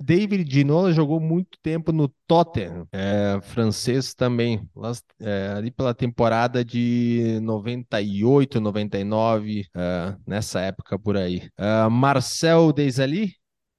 David 0.00 0.50
Ginola 0.50 0.90
jogou 0.90 1.20
muito 1.20 1.58
tempo 1.62 1.92
no 1.92 2.08
Tottenham, 2.26 2.86
é, 2.90 3.38
francês 3.42 4.14
também, 4.14 4.66
é, 5.20 5.52
ali 5.54 5.70
pela 5.70 5.94
temporada 5.94 6.64
de 6.64 7.38
98, 7.42 8.58
99, 8.58 9.66
é, 9.76 10.16
nessa 10.26 10.60
época 10.60 10.98
por 10.98 11.16
aí. 11.18 11.50
É, 11.58 11.86
Marcel 11.90 12.72
Desailly, 12.72 13.34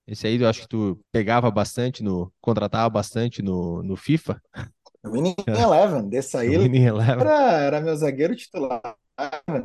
esse 0.07 0.27
aí 0.27 0.39
eu 0.39 0.47
acho 0.47 0.61
que 0.61 0.67
tu 0.67 0.99
pegava 1.11 1.49
bastante, 1.49 2.03
no, 2.03 2.31
contratava 2.39 2.89
bastante 2.91 3.41
no, 3.41 3.81
no 3.81 3.95
FIFA. 3.95 4.39
Winning 5.03 5.35
Eleven, 5.47 6.09
desse 6.09 6.37
aí 6.37 6.49
Winning 6.57 6.85
Eleven. 6.85 7.21
Era, 7.21 7.51
era 7.61 7.81
meu 7.81 7.95
zagueiro 7.95 8.35
titular, 8.35 8.81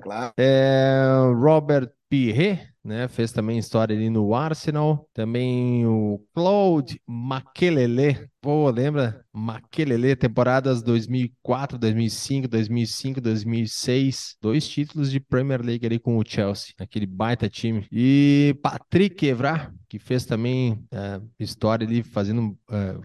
claro. 0.03 0.33
É, 0.39 1.07
Robert 1.35 1.91
Pirret, 2.09 2.69
né? 2.85 3.09
Fez 3.09 3.33
também 3.33 3.59
história 3.59 3.97
ali 3.97 4.11
no 4.11 4.35
Arsenal. 4.35 5.09
Também 5.15 5.87
o 5.87 6.21
Claude 6.35 7.01
Makelele. 7.07 8.29
Pô, 8.41 8.69
lembra? 8.69 9.25
Makelele, 9.33 10.15
temporadas 10.15 10.83
2004, 10.83 11.79
2005, 11.79 12.47
2005, 12.47 13.21
2006. 13.21 14.37
Dois 14.41 14.69
títulos 14.69 15.11
de 15.11 15.19
Premier 15.19 15.63
League 15.63 15.87
ali 15.87 15.99
com 15.99 16.19
o 16.19 16.25
Chelsea, 16.27 16.75
aquele 16.79 17.07
baita 17.07 17.49
time. 17.49 17.87
E 17.91 18.55
Patrick 18.63 19.27
Evra, 19.27 19.73
que 19.89 19.99
fez 19.99 20.27
também 20.27 20.79
é, 20.93 21.21
história 21.41 21.87
ali, 21.87 22.03
fazendo. 22.03 22.55
É, 22.71 22.97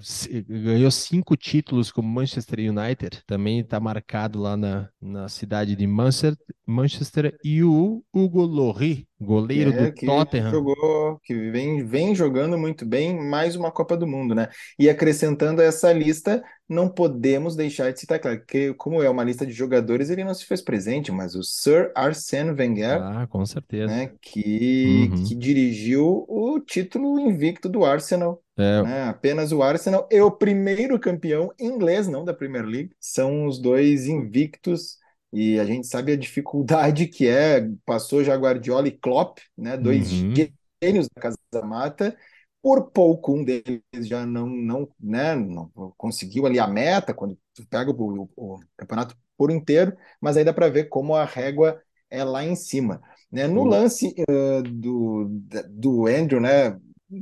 ganhou 0.41 0.91
cinco 0.91 1.37
títulos 1.37 1.89
com 1.89 2.01
o 2.01 2.03
Manchester 2.03 2.59
United. 2.59 3.23
Também 3.25 3.59
está 3.59 3.79
marcado 3.79 4.39
lá 4.39 4.57
na, 4.57 4.89
na 5.01 5.29
cidade 5.29 5.73
de 5.73 5.87
Manchester. 5.87 6.35
Manchester. 6.67 7.37
E 7.43 7.63
o 7.63 8.03
Hugo 8.13 8.43
Lloris, 8.43 8.88
goleiro 9.19 9.71
é, 9.71 9.85
do 9.85 9.93
que 9.93 10.05
Tottenham. 10.05 10.51
Jogou, 10.51 11.19
que 11.23 11.33
vem, 11.51 11.85
vem 11.85 12.15
jogando 12.15 12.57
muito 12.57 12.85
bem, 12.85 13.19
mais 13.19 13.55
uma 13.55 13.71
Copa 13.71 13.97
do 13.97 14.07
Mundo, 14.07 14.33
né? 14.33 14.49
E 14.77 14.89
acrescentando 14.89 15.61
essa 15.61 15.91
lista, 15.91 16.43
não 16.67 16.87
podemos 16.87 17.55
deixar 17.55 17.91
de 17.91 17.99
citar, 17.99 18.19
claro, 18.19 18.41
que 18.45 18.73
como 18.75 19.01
é 19.01 19.09
uma 19.09 19.23
lista 19.23 19.45
de 19.45 19.51
jogadores, 19.51 20.09
ele 20.09 20.23
não 20.23 20.33
se 20.33 20.45
fez 20.45 20.61
presente, 20.61 21.11
mas 21.11 21.35
o 21.35 21.43
Sir 21.43 21.91
Arsène 21.95 22.51
Wenger, 22.51 23.01
ah, 23.01 23.27
com 23.27 23.45
certeza, 23.45 23.87
né, 23.87 24.11
que, 24.21 25.09
uhum. 25.11 25.23
que 25.23 25.35
dirigiu 25.35 26.25
o 26.27 26.59
título 26.59 27.19
invicto 27.19 27.67
do 27.67 27.83
Arsenal. 27.83 28.41
É. 28.55 28.83
Né? 28.83 29.03
Apenas 29.03 29.51
o 29.51 29.63
Arsenal 29.63 30.07
é 30.11 30.21
o 30.21 30.29
primeiro 30.29 30.99
campeão 30.99 31.51
inglês, 31.59 32.07
não 32.07 32.23
da 32.23 32.33
Premier 32.33 32.65
League. 32.65 32.91
São 32.99 33.45
os 33.45 33.57
dois 33.59 34.05
invictos 34.05 34.98
e 35.31 35.59
a 35.59 35.65
gente 35.65 35.87
sabe 35.87 36.11
a 36.11 36.17
dificuldade 36.17 37.07
que 37.07 37.27
é, 37.27 37.67
passou 37.85 38.23
já 38.23 38.35
Guardiola 38.35 38.87
e 38.87 38.91
Klopp, 38.91 39.39
né, 39.57 39.77
dois 39.77 40.11
uhum. 40.11 40.33
gênios 40.81 41.07
da 41.07 41.21
Casa 41.21 41.37
Mata, 41.63 42.17
por 42.61 42.91
pouco 42.91 43.33
um 43.33 43.43
deles 43.43 43.81
já 44.01 44.25
não, 44.25 44.47
não, 44.47 44.89
né, 44.99 45.35
não 45.35 45.71
conseguiu 45.97 46.45
ali 46.45 46.59
a 46.59 46.67
meta, 46.67 47.13
quando 47.13 47.37
pega 47.69 47.91
o, 47.91 48.29
o, 48.35 48.55
o 48.55 48.59
campeonato 48.75 49.15
por 49.37 49.51
inteiro, 49.51 49.95
mas 50.19 50.35
aí 50.35 50.43
dá 50.43 50.53
para 50.53 50.67
ver 50.67 50.85
como 50.85 51.15
a 51.15 51.23
régua 51.23 51.81
é 52.09 52.23
lá 52.23 52.43
em 52.43 52.55
cima. 52.55 53.01
Né? 53.31 53.47
No 53.47 53.61
uhum. 53.61 53.67
lance 53.67 54.13
uh, 54.29 54.63
do, 54.63 55.29
do 55.69 56.07
Andrew, 56.07 56.41
né, 56.41 56.77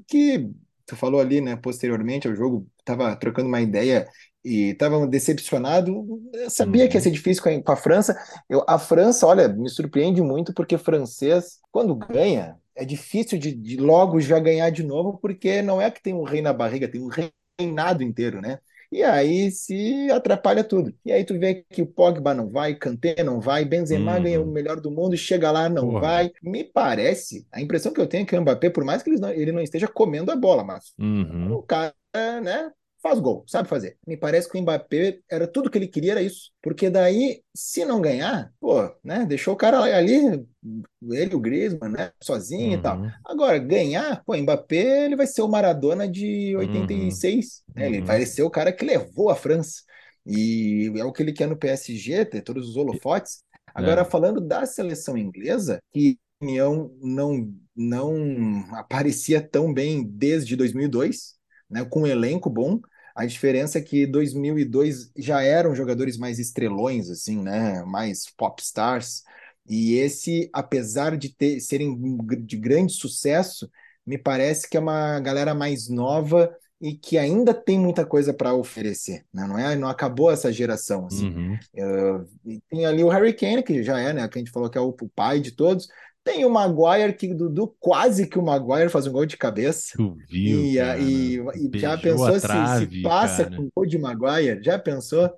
que 0.08 0.50
tu 0.86 0.96
falou 0.96 1.20
ali, 1.20 1.42
né, 1.42 1.56
posteriormente 1.58 2.28
ao 2.28 2.36
jogo, 2.36 2.66
estava 2.80 3.16
trocando 3.16 3.50
uma 3.50 3.62
ideia 3.62 4.08
e 4.48 4.70
estava 4.70 5.06
decepcionado. 5.06 6.22
Eu 6.32 6.50
sabia 6.50 6.84
uhum. 6.84 6.90
que 6.90 6.96
ia 6.96 7.00
uhum. 7.00 7.04
ser 7.04 7.12
difícil 7.12 7.44
com 7.44 7.50
a, 7.50 7.62
com 7.62 7.72
a 7.74 7.76
França. 7.76 8.18
Eu, 8.50 8.64
a 8.66 8.80
França, 8.80 9.28
olha, 9.28 9.50
me 9.50 9.70
surpreende 9.70 10.22
muito 10.22 10.54
porque 10.54 10.78
francês, 10.78 11.60
quando 11.70 11.94
ganha, 11.96 12.56
é 12.74 12.86
difícil 12.86 13.38
de, 13.38 13.54
de, 13.54 13.76
logo 13.76 14.22
já 14.22 14.40
ganhar 14.40 14.70
de 14.70 14.84
novo, 14.84 15.18
porque 15.18 15.62
não 15.62 15.82
é 15.82 15.92
que 15.92 16.02
tem 16.02 16.14
um 16.14 16.24
rei 16.24 16.42
na 16.42 16.54
barriga, 16.54 16.88
tem 16.88 17.02
um 17.02 17.10
reinado 17.60 18.04
inteiro, 18.04 18.40
né? 18.40 18.60
E 18.90 19.04
aí 19.04 19.52
se 19.52 20.10
atrapalha 20.12 20.64
tudo. 20.64 20.94
E 21.04 21.12
aí 21.12 21.26
tu 21.26 21.38
vê 21.38 21.66
que 21.70 21.82
o 21.82 21.86
Pogba 21.86 22.34
não 22.34 22.50
vai, 22.50 22.74
Kanté 22.74 23.22
não 23.22 23.42
vai, 23.42 23.66
Benzema 23.66 24.16
uhum. 24.16 24.24
ganha 24.24 24.42
o 24.42 24.48
melhor 24.48 24.80
do 24.80 24.90
mundo, 24.90 25.18
chega 25.18 25.52
lá, 25.52 25.68
não 25.68 25.90
Porra. 25.90 26.00
vai. 26.00 26.32
Me 26.42 26.64
parece, 26.64 27.46
a 27.52 27.62
impressão 27.62 27.92
que 27.92 28.00
eu 28.00 28.08
tenho 28.08 28.24
é 28.24 28.26
que 28.26 28.34
o 28.34 28.42
Mbappé, 28.42 28.70
por 28.70 28.86
mais 28.86 29.04
que 29.04 29.10
ele 29.10 29.20
não, 29.20 29.30
ele 29.30 29.52
não 29.52 29.60
esteja 29.60 29.90
comendo 29.90 30.32
a 30.32 30.38
bola, 30.38 30.64
mas 30.64 30.94
uhum. 30.98 31.52
o 31.52 31.64
cara, 31.64 31.94
né, 32.42 32.72
faz 33.02 33.20
gol, 33.20 33.44
sabe 33.48 33.70
fazer. 33.70 33.98
Me 34.06 34.18
parece 34.18 34.50
que 34.50 34.58
o 34.58 34.62
Mbappé 34.62 35.20
era 35.30 35.48
tudo 35.48 35.70
que 35.70 35.78
ele 35.78 35.88
queria, 35.88 36.12
era 36.14 36.22
isso. 36.22 36.52
Porque 36.62 36.90
daí, 36.90 37.42
se 37.56 37.86
não 37.86 38.02
ganhar, 38.02 38.52
pô, 38.60 38.92
né, 39.04 39.26
deixou 39.26 39.54
o 39.54 39.58
cara 39.58 39.82
ali, 39.82 40.46
ele, 41.12 41.36
o 41.36 41.40
Griezmann, 41.40 41.92
né, 41.92 42.12
sozinho 42.22 42.70
uhum. 42.70 42.74
e 42.74 42.82
tal. 42.82 42.98
Uhum. 43.00 43.12
Agora, 43.26 43.58
ganhar, 43.58 44.24
pô, 44.26 44.36
Mbappé, 44.36 45.06
ele 45.06 45.16
vai 45.16 45.28
ser 45.28 45.42
o 45.42 45.48
Maradona 45.48 46.08
de 46.08 46.56
86, 46.56 47.64
uhum. 47.68 47.74
né, 47.76 47.88
ele 47.88 48.00
uhum. 48.00 48.06
vai 48.06 48.26
ser 48.26 48.44
o 48.44 48.50
cara 48.50 48.72
que 48.72 48.86
levou 48.86 49.30
a 49.30 49.36
França. 49.36 49.82
E 50.26 50.92
é 50.98 51.06
o 51.06 51.14
que 51.14 51.24
ele 51.24 51.32
quer 51.32 51.48
no 51.48 51.58
PSG, 51.58 52.26
ter 52.26 52.42
todos 52.42 52.70
os 52.70 52.76
holofotes. 52.76 53.44
Agora, 53.74 54.02
é. 54.02 54.06
falando 54.06 54.42
da 54.42 54.66
seleção 54.66 55.18
inglesa, 55.18 55.80
que 55.94 56.18
opinião 56.38 56.92
não 57.02 57.54
não 57.76 58.66
aparecia 58.72 59.42
tão 59.42 59.74
bem 59.74 60.04
desde 60.04 60.56
2002, 60.56 61.37
né, 61.70 61.86
com 61.86 62.02
um 62.02 62.08
elenco 62.08 62.50
bom. 62.50 62.80
A 63.16 63.26
diferença 63.26 63.80
é 63.80 63.82
que 63.82 64.06
2002 64.06 65.12
já 65.18 65.42
eram 65.42 65.76
jogadores 65.76 66.18
mais 66.18 66.40
estrelões, 66.40 67.10
assim, 67.10 67.42
né, 67.42 67.84
mais 67.84 68.26
pop 68.38 68.62
stars. 68.62 69.24
E 69.68 69.96
esse, 69.96 70.50
apesar 70.54 71.18
de 71.18 71.30
ter, 71.30 71.60
serem 71.60 71.98
de 72.46 72.58
grande 72.58 72.94
sucesso, 72.94 73.70
me 74.06 74.18
parece 74.18 74.70
que 74.70 74.78
é 74.78 74.80
uma 74.80 75.20
galera 75.20 75.54
mais 75.54 75.90
nova 75.90 76.56
e 76.80 76.94
que 76.94 77.18
ainda 77.18 77.54
tem 77.54 77.78
muita 77.80 78.06
coisa 78.06 78.34
para 78.34 78.54
oferecer, 78.54 79.26
né? 79.34 79.48
não 79.48 79.58
é? 79.58 79.76
Não 79.76 79.90
acabou 79.90 80.32
essa 80.32 80.54
geração. 80.54 81.08
Assim. 81.08 81.28
Uhum. 81.28 81.60
Uh, 81.76 82.60
tem 82.70 82.86
ali 82.86 83.04
o 83.04 83.10
Harry 83.10 83.34
Kane, 83.34 83.64
que 83.64 83.84
já 83.84 84.00
é, 84.00 84.14
né? 84.14 84.28
Que 84.28 84.38
a 84.38 84.42
gente 84.42 84.52
falou 84.52 84.70
que 84.70 84.78
é 84.78 84.82
o, 84.82 84.90
o 84.90 85.10
pai 85.10 85.40
de 85.40 85.52
todos, 85.52 85.88
tem 86.28 86.44
o 86.44 86.50
Maguire, 86.50 87.14
que 87.14 87.34
Dudu 87.34 87.74
quase 87.80 88.28
que 88.28 88.38
o 88.38 88.44
Maguire 88.44 88.90
faz 88.90 89.08
um 89.08 89.14
gol 89.14 89.26
de 89.26 89.38
cabeça. 89.38 89.94
Tu 89.96 90.18
viu, 90.30 90.66
e, 90.66 90.76
cara, 90.76 91.00
e, 91.00 91.36
e 91.38 91.80
já 91.80 91.98
pensou 91.98 92.40
trave, 92.42 92.86
se, 92.86 92.92
se, 92.98 93.02
passa 93.02 93.46
cara. 93.46 93.56
com 93.56 93.70
gol 93.74 93.86
de 93.86 93.98
Maguire? 93.98 94.62
Já 94.62 94.78
pensou? 94.78 95.34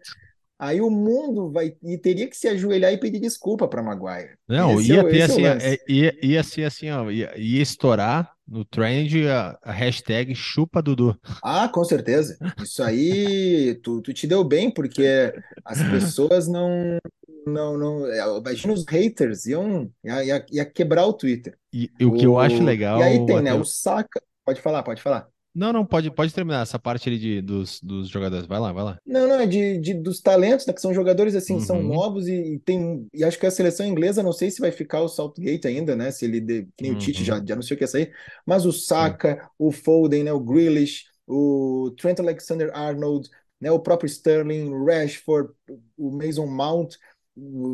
Aí 0.59 0.81
o 0.81 0.89
mundo 0.89 1.49
vai 1.49 1.73
e 1.81 1.97
teria 1.97 2.29
que 2.29 2.35
se 2.35 2.47
ajoelhar 2.49 2.91
e 2.91 2.99
pedir 2.99 3.21
desculpa 3.21 3.65
para 3.65 3.81
Maguire. 3.81 4.37
Não, 4.45 4.81
ia 4.81 4.99
é, 4.99 5.03
ter 5.05 5.21
assim, 5.21 5.45
é, 5.45 5.77
ia, 5.87 6.15
ia 6.21 6.43
ser 6.43 6.65
assim, 6.65 6.91
ó, 6.91 7.09
ia, 7.09 7.31
ia 7.37 7.61
estourar 7.61 8.33
no 8.45 8.65
trend 8.65 9.25
a, 9.27 9.57
a, 9.63 9.71
hashtag 9.71 10.35
chupa 10.35 10.81
Dudu. 10.81 11.17
Ah, 11.41 11.69
com 11.69 11.85
certeza. 11.85 12.37
Isso 12.61 12.83
aí 12.83 13.79
tu, 13.81 14.01
tu 14.01 14.13
te 14.13 14.27
deu 14.27 14.43
bem, 14.43 14.69
porque 14.69 15.33
as 15.63 15.81
pessoas 15.81 16.49
não 16.49 16.99
não, 17.47 17.77
não. 17.77 18.05
É, 18.07 18.19
imagina 18.37 18.73
os 18.73 18.85
haters, 18.85 19.45
iam, 19.45 19.89
ia, 20.03 20.45
ia, 20.51 20.65
quebrar 20.65 21.05
o 21.05 21.13
Twitter. 21.13 21.57
E, 21.71 21.89
e 21.99 22.05
o, 22.05 22.09
o 22.09 22.17
que 22.17 22.25
eu 22.25 22.37
acho 22.37 22.61
legal. 22.61 22.99
E 22.99 23.03
aí 23.03 23.25
tem, 23.25 23.41
né? 23.41 23.53
O 23.53 23.63
Saka. 23.63 24.21
Pode 24.45 24.61
falar, 24.61 24.83
pode 24.83 25.01
falar. 25.01 25.27
Não, 25.53 25.73
não, 25.73 25.85
pode, 25.85 26.11
pode 26.11 26.33
terminar 26.33 26.61
essa 26.61 26.77
parte 26.77 27.09
ali 27.09 27.17
de, 27.17 27.41
dos, 27.41 27.81
dos 27.81 28.07
jogadores. 28.07 28.45
Vai 28.45 28.59
lá, 28.59 28.71
vai 28.71 28.83
lá. 28.83 28.99
Não, 29.05 29.27
não, 29.27 29.39
é 29.39 29.47
de, 29.47 29.79
de, 29.79 29.93
dos 29.93 30.21
talentos, 30.21 30.65
né, 30.65 30.73
que 30.73 30.81
são 30.81 30.93
jogadores 30.93 31.35
assim, 31.35 31.53
uhum. 31.53 31.59
são 31.59 31.81
novos 31.81 32.27
e, 32.27 32.61
tem. 32.63 33.07
E 33.13 33.23
acho 33.23 33.39
que 33.39 33.45
a 33.45 33.51
seleção 33.51 33.85
inglesa, 33.85 34.23
não 34.23 34.31
sei 34.31 34.51
se 34.51 34.61
vai 34.61 34.71
ficar 34.71 35.01
o 35.01 35.07
Saltgate 35.07 35.67
ainda, 35.67 35.95
né? 35.95 36.11
Se 36.11 36.25
ele. 36.25 36.39
De, 36.39 36.67
nem 36.79 36.91
uhum. 36.91 36.97
o 36.97 36.99
Tite 36.99 37.23
já, 37.23 37.43
já 37.43 37.55
não 37.55 37.63
sei 37.63 37.75
o 37.75 37.77
que 37.77 37.83
ia 37.83 37.87
sair. 37.87 38.13
Mas 38.45 38.65
o 38.65 38.71
Saka, 38.71 39.49
o 39.57 39.71
Foden, 39.71 40.23
né? 40.23 40.33
O 40.33 40.39
Grealish, 40.39 41.05
o 41.27 41.93
Trent 41.97 42.19
Alexander 42.19 42.71
Arnold, 42.73 43.29
né, 43.59 43.71
o 43.71 43.79
próprio 43.79 44.07
Sterling, 44.07 44.69
o 44.69 44.85
Rashford, 44.85 45.51
o 45.97 46.11
Mason 46.11 46.47
Mount 46.47 46.95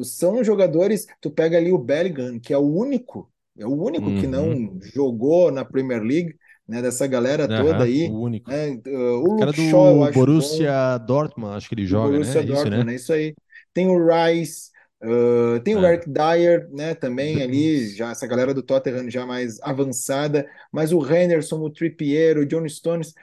são 0.04 0.44
jogadores. 0.44 1.06
Tu 1.22 1.32
pega 1.32 1.58
ali 1.58 1.72
o 1.72 1.78
Bellingham, 1.78 2.40
que 2.40 2.54
é 2.54 2.58
o 2.58 2.66
único, 2.66 3.32
é 3.58 3.66
o 3.66 3.74
único 3.74 4.08
uhum. 4.08 4.20
que 4.20 4.28
não 4.28 4.50
uhum. 4.50 4.80
jogou 4.82 5.52
na 5.52 5.64
Premier 5.64 6.02
League, 6.02 6.36
né? 6.68 6.82
Dessa 6.82 7.08
galera 7.08 7.44
uhum, 7.44 7.66
toda 7.66 7.84
aí. 7.84 8.08
O 8.10 8.22
único. 8.22 8.50
Né? 8.50 8.80
Uh, 8.88 9.24
o 9.24 9.38
cara 9.38 9.52
do 9.52 9.62
Shaw, 9.62 10.12
Borussia 10.12 10.98
bom. 11.00 11.06
Dortmund, 11.06 11.56
acho 11.56 11.70
que 11.70 11.76
ele 11.76 11.86
joga, 11.86 12.12
Borussia 12.12 12.42
né? 12.42 12.48
Dortmund, 12.48 12.76
isso, 12.76 12.86
né? 12.86 12.92
é 12.92 12.96
isso 12.96 13.14
aí. 13.14 13.36
Tem 13.74 13.88
o 13.88 14.08
Rice. 14.08 14.76
Uh, 15.04 15.60
tem 15.60 15.76
é. 15.76 15.78
o 15.78 15.86
Eric 15.86 16.10
Dyer, 16.10 16.68
né, 16.72 16.96
também 16.96 17.44
ali, 17.44 17.90
já 17.90 18.10
essa 18.10 18.26
galera 18.26 18.54
do 18.54 18.64
Tottenham 18.64 19.10
já 19.10 19.26
mais 19.26 19.60
avançada, 19.62 20.50
mas 20.72 20.92
o 20.92 21.06
Henderson, 21.06 21.60
o 21.60 21.70
Trippier, 21.70 22.38
o 22.38 22.46
John 22.46 22.68
Stones, 22.68 23.14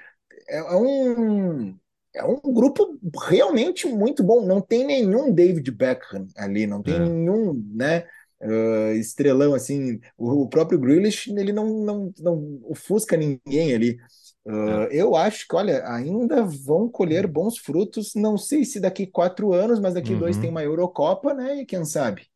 é, 0.48 0.58
é 0.58 0.76
um 0.76 1.74
é 2.14 2.22
um 2.24 2.40
grupo 2.40 2.98
realmente 3.26 3.86
muito 3.88 4.22
bom. 4.22 4.44
Não 4.44 4.60
tem 4.60 4.84
nenhum 4.84 5.32
David 5.32 5.70
Beckham 5.70 6.26
ali, 6.36 6.66
não 6.66 6.82
tem 6.82 6.94
é. 6.94 6.98
nenhum, 6.98 7.54
né? 7.74 8.04
Uh, 8.42 8.92
estrelão 8.94 9.54
assim. 9.54 10.00
O, 10.18 10.42
o, 10.42 10.48
próprio 10.48 10.78
Grealish 10.78 11.30
ele 11.30 11.52
não, 11.52 11.84
não, 11.84 12.12
não 12.18 12.60
ofusca 12.64 13.16
ninguém 13.16 13.72
ali. 13.72 13.98
Uh, 14.44 14.88
é. 14.90 14.96
Eu 14.96 15.14
acho 15.14 15.46
que, 15.46 15.54
olha, 15.54 15.86
ainda 15.88 16.42
vão 16.44 16.88
colher 16.88 17.26
bons 17.28 17.56
frutos. 17.58 18.14
Não 18.16 18.36
sei 18.36 18.64
se 18.64 18.80
daqui 18.80 19.06
quatro 19.06 19.52
anos, 19.52 19.78
mas 19.78 19.94
daqui 19.94 20.12
uhum. 20.12 20.18
dois 20.18 20.36
tem 20.36 20.50
uma 20.50 20.62
Eurocopa, 20.62 21.32
né? 21.32 21.60
E 21.60 21.66
quem 21.66 21.84
sabe? 21.84 22.26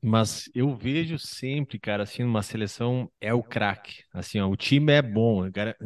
Mas 0.00 0.48
eu 0.54 0.72
vejo 0.76 1.18
sempre, 1.18 1.80
cara, 1.80 2.04
assim, 2.04 2.22
numa 2.22 2.42
seleção 2.42 3.10
é 3.20 3.34
o 3.34 3.42
craque. 3.42 4.04
Assim, 4.12 4.38
ó, 4.38 4.48
o 4.48 4.56
time 4.56 4.92
é 4.92 5.02
bom, 5.02 5.50
cara, 5.50 5.76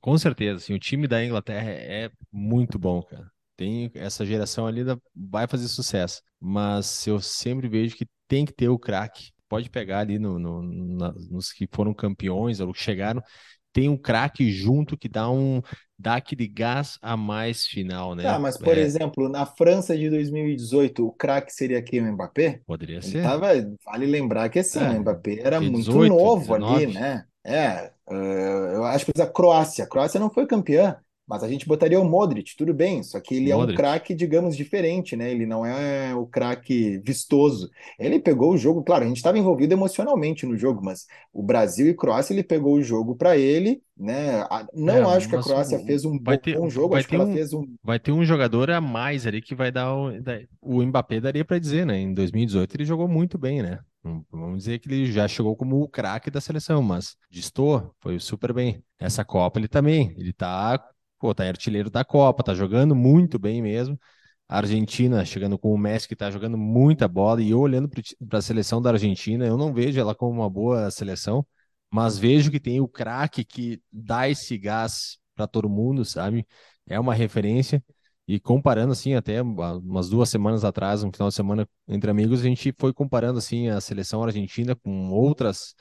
com 0.00 0.16
certeza. 0.16 0.56
Assim, 0.56 0.72
o 0.72 0.78
time 0.78 1.06
da 1.06 1.22
Inglaterra 1.22 1.70
é 1.70 2.10
muito 2.32 2.78
bom, 2.78 3.02
cara. 3.02 3.30
Tem 3.58 3.90
essa 3.94 4.24
geração 4.24 4.66
ali 4.66 4.82
vai 5.14 5.46
fazer 5.46 5.68
sucesso. 5.68 6.22
Mas 6.40 7.06
eu 7.06 7.20
sempre 7.20 7.68
vejo 7.68 7.94
que 7.94 8.06
tem 8.28 8.44
que 8.44 8.52
ter 8.52 8.68
o 8.68 8.78
craque. 8.78 9.30
Pode 9.48 9.70
pegar 9.70 10.00
ali 10.00 10.18
no, 10.18 10.38
no, 10.38 10.62
na, 10.62 11.12
nos 11.30 11.50
que 11.50 11.66
foram 11.72 11.94
campeões 11.94 12.60
ou 12.60 12.72
que 12.72 12.78
chegaram, 12.78 13.22
tem 13.72 13.88
um 13.88 13.96
craque 13.96 14.50
junto 14.50 14.96
que 14.96 15.08
dá 15.08 15.30
um 15.30 15.62
dá 15.98 16.16
aquele 16.16 16.46
gás 16.46 16.96
a 17.02 17.16
mais 17.16 17.66
final, 17.66 18.14
né? 18.14 18.22
Tá, 18.22 18.38
mas 18.38 18.56
por 18.56 18.78
é. 18.78 18.80
exemplo, 18.80 19.28
na 19.28 19.44
França 19.44 19.96
de 19.96 20.08
2018, 20.08 21.04
o 21.04 21.12
craque 21.12 21.52
seria 21.52 21.78
aqui 21.78 22.00
o 22.00 22.12
Mbappé? 22.12 22.60
Poderia 22.66 23.02
ser. 23.02 23.22
Tava, 23.22 23.48
vale 23.84 24.06
lembrar 24.06 24.48
que 24.48 24.60
assim, 24.60 24.78
é, 24.78 24.90
o 24.90 25.00
Mbappé 25.00 25.40
era 25.40 25.58
18, 25.58 25.72
muito 25.72 26.08
novo 26.08 26.58
19. 26.58 26.84
ali, 26.84 26.94
né? 26.94 27.24
É, 27.44 27.90
uh, 28.08 28.14
eu 28.14 28.84
acho 28.84 29.06
que 29.06 29.22
a 29.22 29.26
Croácia, 29.26 29.84
a 29.84 29.88
Croácia 29.88 30.20
não 30.20 30.30
foi 30.30 30.46
campeã, 30.46 30.96
mas 31.28 31.42
a 31.42 31.48
gente 31.48 31.68
botaria 31.68 32.00
o 32.00 32.08
Modric, 32.08 32.56
tudo 32.56 32.72
bem, 32.72 33.02
só 33.02 33.20
que 33.20 33.34
ele 33.34 33.52
Modric. 33.52 33.70
é 33.70 33.74
um 33.74 33.76
craque, 33.76 34.14
digamos, 34.14 34.56
diferente, 34.56 35.14
né? 35.14 35.30
Ele 35.30 35.44
não 35.44 35.64
é 35.64 36.14
o 36.14 36.26
craque 36.26 36.98
vistoso. 37.04 37.68
Ele 37.98 38.18
pegou 38.18 38.52
o 38.52 38.56
jogo, 38.56 38.82
claro, 38.82 39.04
a 39.04 39.08
gente 39.08 39.18
estava 39.18 39.38
envolvido 39.38 39.74
emocionalmente 39.74 40.46
no 40.46 40.56
jogo, 40.56 40.82
mas 40.82 41.06
o 41.30 41.42
Brasil 41.42 41.86
e 41.86 41.94
Croácia, 41.94 42.32
ele 42.32 42.42
pegou 42.42 42.76
o 42.76 42.82
jogo 42.82 43.14
para 43.14 43.36
ele, 43.36 43.82
né? 43.94 44.42
Não 44.72 45.12
é, 45.12 45.16
acho 45.16 45.28
que 45.28 45.36
a 45.36 45.42
Croácia 45.42 45.78
fez 45.80 46.06
um 46.06 46.18
bom, 46.18 46.36
ter, 46.38 46.56
bom 46.56 46.70
jogo, 46.70 46.96
acho 46.96 47.06
que 47.06 47.14
ela 47.14 47.26
um, 47.26 47.32
fez 47.34 47.52
um. 47.52 47.62
Vai 47.82 47.98
ter 47.98 48.12
um 48.12 48.24
jogador 48.24 48.70
a 48.70 48.80
mais 48.80 49.26
ali 49.26 49.42
que 49.42 49.54
vai 49.54 49.70
dar 49.70 49.94
o, 49.94 50.10
o 50.62 50.82
Mbappé 50.82 51.20
daria 51.20 51.44
para 51.44 51.58
dizer, 51.58 51.84
né? 51.84 52.00
Em 52.00 52.14
2018 52.14 52.74
ele 52.74 52.84
jogou 52.86 53.06
muito 53.06 53.36
bem, 53.36 53.62
né? 53.62 53.80
Vamos 54.30 54.60
dizer 54.60 54.78
que 54.78 54.88
ele 54.88 55.12
já 55.12 55.28
chegou 55.28 55.54
como 55.54 55.82
o 55.82 55.88
craque 55.88 56.30
da 56.30 56.40
seleção, 56.40 56.82
mas 56.82 57.16
distou, 57.30 57.94
foi 58.00 58.18
super 58.18 58.54
bem. 58.54 58.82
Essa 58.98 59.24
Copa 59.24 59.58
ele 59.58 59.68
também, 59.68 60.14
ele 60.16 60.32
tá 60.32 60.82
pô, 61.18 61.34
tá 61.34 61.44
artilheiro 61.44 61.90
da 61.90 62.04
Copa, 62.04 62.42
tá 62.42 62.54
jogando 62.54 62.94
muito 62.94 63.38
bem 63.38 63.62
mesmo. 63.62 63.98
A 64.48 64.58
Argentina 64.58 65.24
chegando 65.24 65.58
com 65.58 65.72
o 65.72 65.78
Messi 65.78 66.08
que 66.08 66.16
tá 66.16 66.30
jogando 66.30 66.56
muita 66.58 67.06
bola 67.08 67.42
e 67.42 67.50
eu 67.50 67.60
olhando 67.60 67.88
para 67.88 68.38
a 68.38 68.42
seleção 68.42 68.80
da 68.80 68.90
Argentina, 68.90 69.46
eu 69.46 69.58
não 69.58 69.72
vejo 69.74 70.00
ela 70.00 70.14
como 70.14 70.32
uma 70.40 70.48
boa 70.50 70.90
seleção, 70.90 71.46
mas 71.90 72.18
vejo 72.18 72.50
que 72.50 72.60
tem 72.60 72.80
o 72.80 72.88
craque 72.88 73.44
que 73.44 73.82
dá 73.92 74.28
esse 74.28 74.56
gás 74.58 75.18
para 75.34 75.46
todo 75.46 75.68
mundo, 75.68 76.04
sabe? 76.04 76.46
É 76.86 76.98
uma 76.98 77.14
referência. 77.14 77.82
E 78.26 78.38
comparando 78.38 78.92
assim, 78.92 79.14
até 79.14 79.40
umas 79.42 80.08
duas 80.10 80.28
semanas 80.28 80.64
atrás, 80.64 81.02
um 81.02 81.10
final 81.10 81.28
de 81.28 81.34
semana 81.34 81.68
entre 81.86 82.10
amigos, 82.10 82.40
a 82.40 82.44
gente 82.44 82.74
foi 82.78 82.92
comparando 82.92 83.38
assim 83.38 83.68
a 83.68 83.80
seleção 83.80 84.22
argentina 84.22 84.76
com 84.76 85.10
outras 85.10 85.74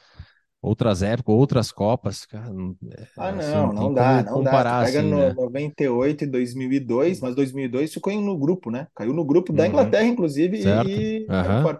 outras 0.61 1.01
épocas, 1.01 1.35
outras 1.35 1.71
Copas, 1.71 2.25
cara. 2.25 2.51
É, 2.91 3.07
ah, 3.17 3.29
assim, 3.29 3.51
não, 3.51 3.73
não 3.73 3.93
dá, 3.93 4.23
não 4.23 4.43
dá. 4.43 4.51
Tu 4.51 4.85
pega 4.85 4.99
assim, 4.99 5.09
no 5.09 5.17
né? 5.17 5.33
98 5.33 6.23
e 6.23 6.27
2002, 6.27 7.19
mas 7.21 7.35
2002 7.35 7.93
ficou 7.93 8.13
no 8.21 8.37
grupo, 8.37 8.71
né? 8.71 8.87
Caiu 8.95 9.13
no 9.13 9.25
grupo 9.25 9.53
da 9.53 9.63
uhum. 9.63 9.69
Inglaterra, 9.69 10.05
inclusive, 10.05 10.61
certo. 10.61 10.89
e 10.89 11.27
uhum. 11.29 11.77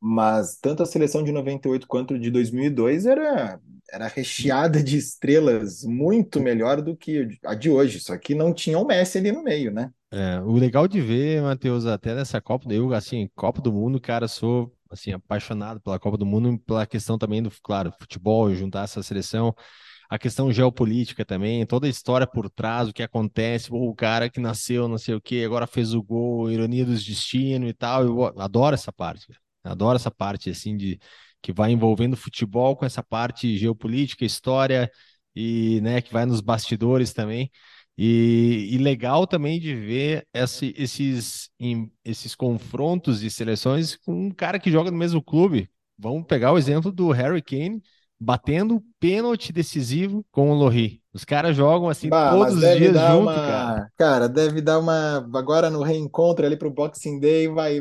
Mas 0.00 0.56
tanto 0.60 0.82
a 0.82 0.86
seleção 0.86 1.24
de 1.24 1.32
98 1.32 1.86
quanto 1.88 2.18
de 2.18 2.30
2002 2.30 3.06
era 3.06 3.58
era 3.90 4.06
recheada 4.06 4.82
de 4.82 4.98
estrelas 4.98 5.82
muito 5.82 6.40
melhor 6.40 6.82
do 6.82 6.94
que 6.94 7.38
a 7.42 7.54
de 7.54 7.70
hoje, 7.70 8.00
só 8.00 8.16
que 8.18 8.34
não 8.34 8.52
tinha 8.52 8.78
o 8.78 8.86
Messi 8.86 9.18
ali 9.18 9.32
no 9.32 9.42
meio, 9.42 9.72
né? 9.72 9.90
É, 10.10 10.40
o 10.40 10.52
legal 10.52 10.88
de 10.88 11.00
ver, 11.00 11.42
Matheus, 11.42 11.86
até 11.86 12.14
nessa 12.14 12.40
Copa, 12.40 12.72
eu, 12.72 12.92
assim, 12.92 13.28
Copa 13.34 13.60
do 13.60 13.72
Mundo, 13.72 14.00
cara, 14.00 14.28
sou 14.28 14.72
assim, 14.90 15.12
apaixonado 15.12 15.80
pela 15.80 15.98
Copa 15.98 16.16
do 16.16 16.26
Mundo, 16.26 16.58
pela 16.60 16.86
questão 16.86 17.18
também 17.18 17.42
do, 17.42 17.50
claro, 17.62 17.92
futebol, 17.98 18.54
juntar 18.54 18.84
essa 18.84 19.02
seleção, 19.02 19.54
a 20.08 20.18
questão 20.18 20.50
geopolítica 20.52 21.24
também, 21.24 21.66
toda 21.66 21.86
a 21.86 21.90
história 21.90 22.26
por 22.26 22.48
trás, 22.50 22.88
o 22.88 22.92
que 22.92 23.02
acontece, 23.02 23.68
o 23.70 23.94
cara 23.94 24.30
que 24.30 24.40
nasceu, 24.40 24.88
não 24.88 24.98
sei 24.98 25.14
o 25.14 25.20
que, 25.20 25.44
agora 25.44 25.66
fez 25.66 25.94
o 25.94 26.02
gol, 26.02 26.50
ironia 26.50 26.84
dos 26.84 27.04
destinos 27.04 27.68
e 27.70 27.74
tal, 27.74 28.04
eu 28.04 28.40
adoro 28.40 28.74
essa 28.74 28.92
parte, 28.92 29.26
adoro 29.62 29.96
essa 29.96 30.10
parte, 30.10 30.50
assim, 30.50 30.76
de 30.76 30.98
que 31.42 31.52
vai 31.52 31.70
envolvendo 31.70 32.16
futebol 32.16 32.76
com 32.76 32.84
essa 32.84 33.02
parte 33.02 33.56
geopolítica, 33.56 34.24
história 34.24 34.90
e, 35.34 35.80
né, 35.82 36.00
que 36.00 36.12
vai 36.12 36.26
nos 36.26 36.40
bastidores 36.40 37.12
também, 37.12 37.50
E, 38.00 38.68
e 38.72 38.78
legal 38.78 39.26
também 39.26 39.58
de 39.60 39.74
ver 39.74 40.26
esse, 40.32 40.72
esses, 40.78 41.50
em, 41.58 41.90
esses 42.04 42.34
confrontos 42.34 43.20
de 43.20 43.30
seleções 43.30 43.96
com 43.96 44.26
um 44.28 44.30
cara 44.30 44.58
que 44.60 44.70
joga 44.70 44.90
no 44.90 44.96
mesmo 44.96 45.22
clube. 45.22 45.68
Vamos 45.98 46.24
pegar 46.26 46.52
o 46.52 46.58
exemplo 46.58 46.92
do 46.92 47.10
Harry 47.10 47.42
Kane 47.42 47.82
batendo 48.20 48.82
pênalti 49.00 49.52
decisivo 49.52 50.24
com 50.30 50.50
o 50.50 50.54
Lohri. 50.54 51.02
Os 51.12 51.24
caras 51.24 51.56
jogam 51.56 51.88
assim 51.88 52.12
Bah, 52.12 52.20
todos 52.28 52.54
os 52.54 52.70
dias 52.70 53.00
junto, 53.00 53.40
uma. 53.40 53.40
cara. 53.40 53.90
Cara, 53.96 54.28
deve 54.28 54.60
dar 54.62 54.78
uma. 54.78 55.18
Agora 55.38 55.68
no 55.70 55.82
reencontro 55.82 56.46
ali 56.46 56.56
pro 56.56 56.70
Boxing 56.70 57.18
Day, 57.20 57.48
vai. 57.48 57.80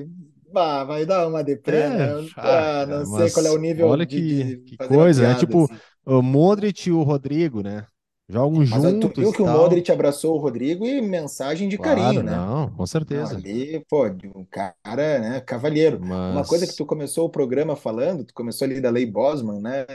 Bah, 0.52 0.84
vai 0.84 1.06
dar 1.06 1.28
uma 1.28 1.44
deprê, 1.44 1.90
É, 1.90 1.92
né? 1.92 2.30
ah, 2.36 2.86
Ah, 2.86 2.86
não 2.88 3.06
sei 3.06 3.30
qual 3.32 3.46
é 3.46 3.52
o 3.52 3.58
nível 3.58 3.88
olha 3.88 4.06
de, 4.06 4.22
que, 4.22 4.58
de 4.64 4.78
que 4.78 4.78
coisa, 4.78 5.24
né? 5.24 5.36
Tipo, 5.36 5.68
assim. 5.68 5.80
o 6.06 6.22
Modric 6.22 6.88
e 6.90 6.92
o 6.92 7.04
Rodrigo, 7.04 7.62
né? 7.62 7.86
Jogam 8.30 8.64
Mas 8.70 8.84
ó, 8.84 8.92
tu 8.94 9.10
juntos 9.10 9.18
viu 9.18 9.34
que 9.34 9.42
o 9.42 9.48
tal. 9.48 9.48
Modric 9.48 9.92
abraçou 9.92 10.36
o 10.36 10.40
Rodrigo 10.40 10.86
e 10.86 11.02
mensagem 11.02 11.70
de 11.70 11.78
carinho, 11.78 12.22
Claro, 12.22 12.24
né? 12.24 12.46
não, 12.48 12.70
com 12.72 12.86
certeza. 12.86 13.46
ali, 13.46 13.86
pô, 13.90 14.06
um 14.36 14.46
cara, 14.46 15.20
né, 15.20 15.42
cavalheiro. 15.42 16.02
Uma 16.30 16.46
coisa 16.46 16.68
que 16.68 16.74
Mas 16.74 16.78
tu 16.78 16.86
começou 16.86 17.26
o 17.28 17.32
programa 17.32 17.76
falando, 17.76 18.26
tu 18.26 18.34
começou 18.34 18.66
ali 18.66 18.82
da 18.82 18.90
Lei 18.92 19.06
Bosman, 19.06 19.62
né, 19.62 19.86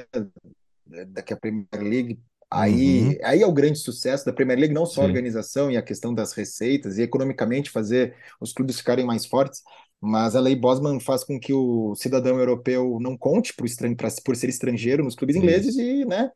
da 0.86 1.22
que 1.22 1.32
a 1.32 1.36
Premier 1.36 1.66
League, 1.74 2.20
aí, 2.50 3.08
uhum, 3.08 3.20
aí 3.24 3.42
é 3.42 3.46
o 3.46 3.52
grande 3.52 3.78
sucesso 3.78 4.24
da 4.26 4.32
Premier 4.32 4.58
League, 4.58 4.74
não 4.74 4.84
só 4.86 5.02
a 5.02 5.04
sim, 5.04 5.04
organização 5.04 5.70
e 5.70 5.76
a 5.76 5.82
questão 5.82 6.14
das 6.14 6.32
receitas 6.32 6.98
e 6.98 7.02
economicamente 7.02 7.70
fazer 7.70 8.14
os 8.40 8.52
clubes 8.52 8.78
ficarem 8.78 9.06
mais 9.06 9.24
fortes, 9.26 9.62
mas 10.00 10.34
a 10.36 10.40
Lei 10.40 10.56
Bosman 10.56 10.98
faz 11.00 11.24
com 11.24 11.38
que 11.38 11.52
o 11.52 11.94
cidadão 11.94 12.38
europeu 12.38 12.98
não 13.00 13.16
conte 13.16 13.54
por, 13.54 13.64
estran 13.66 13.94
pra- 13.94 14.08
por 14.24 14.36
ser 14.36 14.48
estrangeiro 14.48 15.04
nos 15.04 15.14
clubes 15.14 15.36
ingleses 15.36 15.76
isso. 15.76 15.78
e, 15.78 16.04
né, 16.04 16.30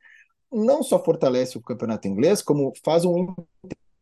não 0.53 0.83
só 0.83 1.03
fortalece 1.03 1.59
o 1.59 1.63
campeonato 1.63 2.09
inglês, 2.09 2.43
como 2.43 2.73
faz 2.85 3.05
um 3.05 3.35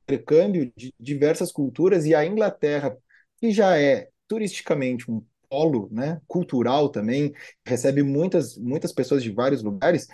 intercâmbio 0.05 0.73
de 0.77 0.93
diversas 1.01 1.51
culturas 1.51 2.05
e 2.05 2.15
a 2.15 2.25
Inglaterra, 2.25 2.97
que 3.39 3.51
já 3.51 3.79
é 3.79 4.09
turisticamente 4.29 5.11
um 5.11 5.25
polo, 5.49 5.89
né, 5.91 6.21
cultural 6.27 6.89
também, 6.89 7.33
recebe 7.65 8.03
muitas 8.03 8.57
muitas 8.57 8.93
pessoas 8.93 9.23
de 9.23 9.31
vários 9.31 9.63
lugares, 9.63 10.09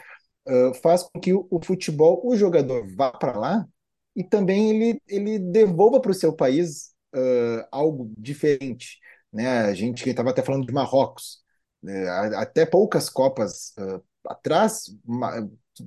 uh, 0.47 0.75
faz 0.83 1.03
com 1.05 1.21
que 1.21 1.33
o, 1.33 1.47
o, 1.51 1.65
futebol, 1.65 2.21
o 2.25 2.37
jogador 2.37 2.87
vá 2.95 3.11
para 3.11 3.39
lá 3.39 3.67
e 4.15 4.25
também 4.25 4.71
ele, 4.71 5.03
ele 5.09 5.39
devolva 5.39 6.01
para 6.01 6.11
o 6.11 6.15
seu 6.15 6.33
país 6.33 6.93
uh, 7.15 7.67
algo 7.71 8.13
diferente. 8.19 8.99
Né? 9.33 9.47
A 9.49 9.75
gente 9.75 10.09
estava 10.09 10.31
até 10.31 10.43
falando 10.43 10.67
de 10.67 10.73
Marrocos, 10.73 11.41
né? 11.83 12.09
até 12.37 12.67
poucas 12.67 13.09
Copas 13.09 13.73
uh, 13.79 14.03
atrás, 14.27 14.85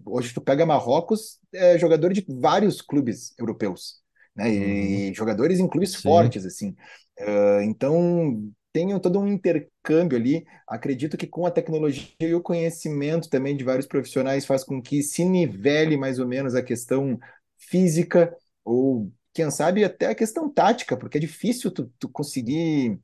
hoje 0.05 0.33
tu 0.33 0.41
pega 0.41 0.65
Marrocos, 0.65 1.39
é 1.53 1.77
jogador 1.77 2.13
de 2.13 2.25
vários 2.27 2.81
clubes 2.81 3.33
europeus, 3.37 4.01
né? 4.35 4.49
Uhum, 4.59 5.03
E 5.09 5.13
jogadores 5.13 5.59
em 5.59 5.67
clubes 5.67 5.95
sim, 5.95 6.01
fortes, 6.01 6.45
assim. 6.45 6.75
Uh, 7.19 7.61
então 7.63 8.51
tem 8.71 8.99
todo 8.99 9.19
um 9.19 9.27
intercâmbio 9.27 10.17
ali. 10.17 10.45
Acredito 10.67 11.15
que 11.17 11.27
com 11.27 11.45
a 11.45 11.51
tecnologia 11.51 12.07
e 12.19 12.33
o 12.33 12.41
conhecimento 12.41 13.29
também 13.29 13.55
de 13.55 13.63
vários 13.63 13.85
profissionais 13.85 14.45
faz 14.45 14.63
com 14.63 14.81
que 14.81 15.03
se 15.03 15.23
nivele 15.23 15.95
mais 15.95 16.19
ou 16.19 16.27
menos 16.27 16.55
a 16.55 16.63
questão 16.63 17.19
física 17.57 18.35
ou 18.65 19.11
quem 19.33 19.49
sabe 19.51 19.83
até 19.83 20.07
a 20.07 20.15
questão 20.15 20.49
tática, 20.51 20.97
porque 20.97 21.17
é 21.17 21.21
difícil 21.21 21.71
tu, 21.71 21.91
tu 21.99 22.09
conseguir 22.09 22.99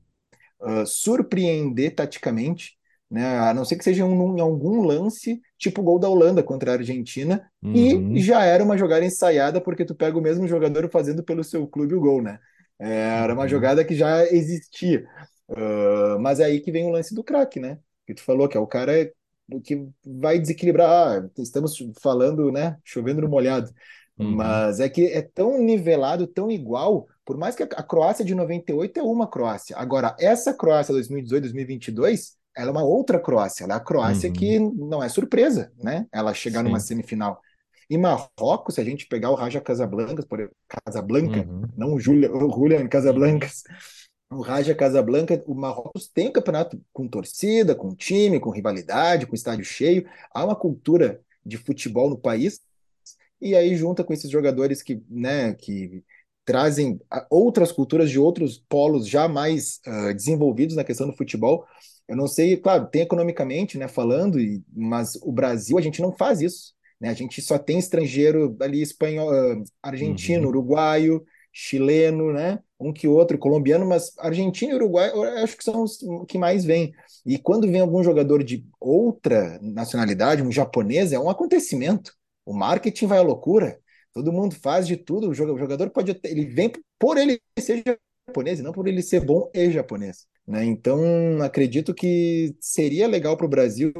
uh, 0.62 0.86
surpreender 0.88 1.95
taticamente, 1.95 2.79
né? 3.10 3.39
A 3.39 3.54
não 3.54 3.65
ser 3.65 3.76
que 3.78 3.84
seja 3.84 4.06
um, 4.06 4.38
em 4.38 4.41
algum 4.41 4.82
lance, 4.84 5.41
tipo 5.58 5.82
o 5.82 5.84
gol 5.84 6.00
da 6.00 6.10
Holanda 6.10 6.43
contra 6.43 6.72
a 6.72 6.76
Argentina, 6.76 7.50
e 7.74 7.93
uhum, 7.93 8.15
já 8.15 8.43
era 8.43 8.63
uma 8.63 8.78
jogada 8.78 9.06
ensaiada, 9.06 9.62
porque 9.62 9.86
tu 9.86 9.95
pega 9.95 10.17
o 10.17 10.22
mesmo 10.22 10.48
jogador 10.48 10.89
fazendo 10.89 11.24
pelo 11.24 11.43
seu 11.43 11.67
clube 11.67 11.95
o 11.95 12.00
gol, 12.02 12.22
né? 12.22 12.39
É, 12.80 13.22
era 13.24 13.34
uma 13.34 13.48
uhum, 13.48 13.48
jogada 13.48 13.84
que 13.86 13.95
já 13.95 14.26
existia. 14.26 15.06
Uh, 15.50 16.19
mas 16.19 16.39
é 16.39 16.45
aí 16.45 16.60
que 16.62 16.72
vem 16.72 16.86
o 16.86 16.89
lance 16.91 17.13
do 17.13 17.24
craque, 17.24 17.60
né? 17.60 17.80
Que 18.06 18.13
tu 18.13 18.24
falou 18.24 18.48
que 18.48 18.58
é 18.58 18.60
o 18.60 18.67
cara 18.67 19.12
que 19.63 19.88
vai 20.06 20.39
desequilibrar. 20.39 21.24
Ah, 21.24 21.30
estamos 21.38 21.78
falando, 22.02 22.52
né? 22.52 22.78
Chovendo 22.84 23.22
no 23.22 23.30
molhado. 23.30 23.72
uhum, 24.17 24.36
Mas 24.36 24.80
é 24.80 24.89
que 24.89 25.06
é 25.08 25.22
tão 25.22 25.60
nivelado, 25.62 26.28
tão 26.28 26.52
igual, 26.52 27.08
por 27.26 27.38
mais 27.38 27.56
que 27.56 27.63
a 27.63 27.84
Croácia 27.84 28.24
de 28.26 28.36
98 28.36 29.00
é 29.00 29.04
uma 29.04 29.28
Croácia. 29.30 29.78
Agora, 29.78 30.15
essa 30.19 30.54
Croácia 30.54 30.93
2018, 30.93 31.43
2022, 31.43 32.38
ela 32.60 32.69
é 32.69 32.72
uma 32.72 32.84
outra 32.84 33.19
Croácia. 33.19 33.63
Ela 33.63 33.76
é 33.76 33.78
a 33.78 33.82
Croácia 33.82 34.30
uhum, 34.30 34.36
que 34.36 34.60
não 34.60 35.02
é 35.02 35.10
surpresa, 35.10 35.72
né? 35.82 36.06
Ela 36.12 36.34
chegar 36.34 36.63
numa 36.63 36.80
sim, 36.80 36.88
semifinal. 36.88 37.41
E 37.89 37.98
Marrocos, 37.98 38.76
se 38.76 38.82
a 38.82 38.84
gente 38.84 39.08
pegar 39.08 39.32
o 39.32 39.36
Raja 39.36 39.60
Casablanca, 39.60 40.24
por 40.24 40.52
Casablanca, 40.67 41.39
uhum, 41.39 41.63
não 41.76 41.93
o 41.93 42.00
Julian, 42.00 42.32
o 42.32 42.52
Julian 42.52 42.88
Casablancas, 42.88 43.63
o 44.32 44.41
Raja 44.41 44.76
Casablanca, 44.76 45.41
o 45.48 45.56
Marrocos 45.56 46.08
tem 46.08 46.32
campeonato 46.32 46.80
com 46.93 47.08
torcida, 47.08 47.74
com 47.74 47.95
time, 47.95 48.39
com 48.39 48.52
rivalidade, 48.52 49.26
com 49.26 49.34
estádio 49.34 49.65
cheio. 49.65 50.06
Há 50.32 50.45
uma 50.45 50.56
cultura 50.56 51.19
de 51.43 51.58
futebol 51.58 52.10
no 52.10 52.17
país 52.17 52.62
e 53.41 53.56
aí 53.56 53.76
junta 53.76 54.04
com 54.04 54.13
esses 54.13 54.30
jogadores 54.30 54.84
que, 54.84 55.02
né, 55.10 55.54
que 55.54 56.04
trazem 56.45 57.00
outras 57.30 57.72
culturas 57.72 58.10
de 58.10 58.19
outros 58.19 58.63
polos 58.67 59.08
já 59.08 59.28
mais 59.28 59.80
uh, 59.88 60.13
desenvolvidos 60.13 60.76
na 60.76 60.84
questão 60.84 61.08
do 61.08 61.15
futebol. 61.15 61.65
Eu 62.10 62.15
não 62.15 62.28
sei, 62.28 62.58
claro, 62.58 62.88
tem 62.88 63.04
economicamente, 63.04 63.78
né, 63.78 63.88
falando, 63.88 64.39
e, 64.39 64.63
mas 64.76 65.15
o 65.22 65.32
Brasil 65.32 65.78
a 65.78 65.82
gente 65.82 66.02
não 66.02 66.12
faz 66.12 66.41
isso, 66.41 66.74
né? 67.00 67.10
A 67.10 67.13
gente 67.13 67.39
só 67.39 67.60
tem 67.60 67.78
estrangeiro 67.78 68.58
ali 68.60 68.82
espanhol, 68.82 69.32
uh, 69.32 69.63
argentino, 69.82 70.45
uhum, 70.45 70.50
uruguaio, 70.50 71.24
chileno, 71.54 72.34
né? 72.34 72.60
Um 72.80 72.91
que 72.91 73.08
outro, 73.08 73.38
colombiano, 73.38 73.86
mas 73.86 74.12
argentino 74.17 74.72
e 74.72 74.76
uruguaio 74.76 75.13
eu 75.13 75.43
acho 75.43 75.56
que 75.56 75.63
são 75.63 75.84
os 75.84 76.00
que 76.28 76.38
mais 76.39 76.65
vêm. 76.65 76.91
E 77.26 77.38
quando 77.38 77.69
vem 77.69 77.82
algum 77.82 78.04
jogador 78.04 78.43
de 78.43 78.65
outra 78.80 79.60
nacionalidade, 79.62 80.41
um 80.41 80.52
japonês, 80.52 81.13
é 81.13 81.19
um 81.19 81.30
acontecimento. 81.30 82.13
O 82.43 82.54
marketing 82.54 83.06
vai 83.06 83.19
à 83.19 83.22
loucura. 83.22 83.80
Todo 84.13 84.34
mundo 84.34 84.56
faz 84.56 84.88
de 84.88 84.98
tudo. 84.98 85.30
O 85.30 85.34
jogador 85.34 85.91
pode. 85.91 86.19
Ele 86.24 86.45
vem 86.45 86.72
por 86.98 87.17
ele 87.17 87.39
ser 87.60 87.84
japonês 88.28 88.60
e 88.60 88.63
não 88.63 88.72
por 88.72 88.88
ele 88.88 89.04
ser 89.04 89.19
bom 89.24 89.50
e 89.54 89.69
japonês. 89.72 90.26
Né? 90.49 90.65
Então, 90.65 90.99
acredito 91.43 91.93
que 91.93 92.55
seria 92.59 93.07
legal 93.07 93.38
para 93.38 93.45
o 93.45 93.49
Brasil 93.49 93.93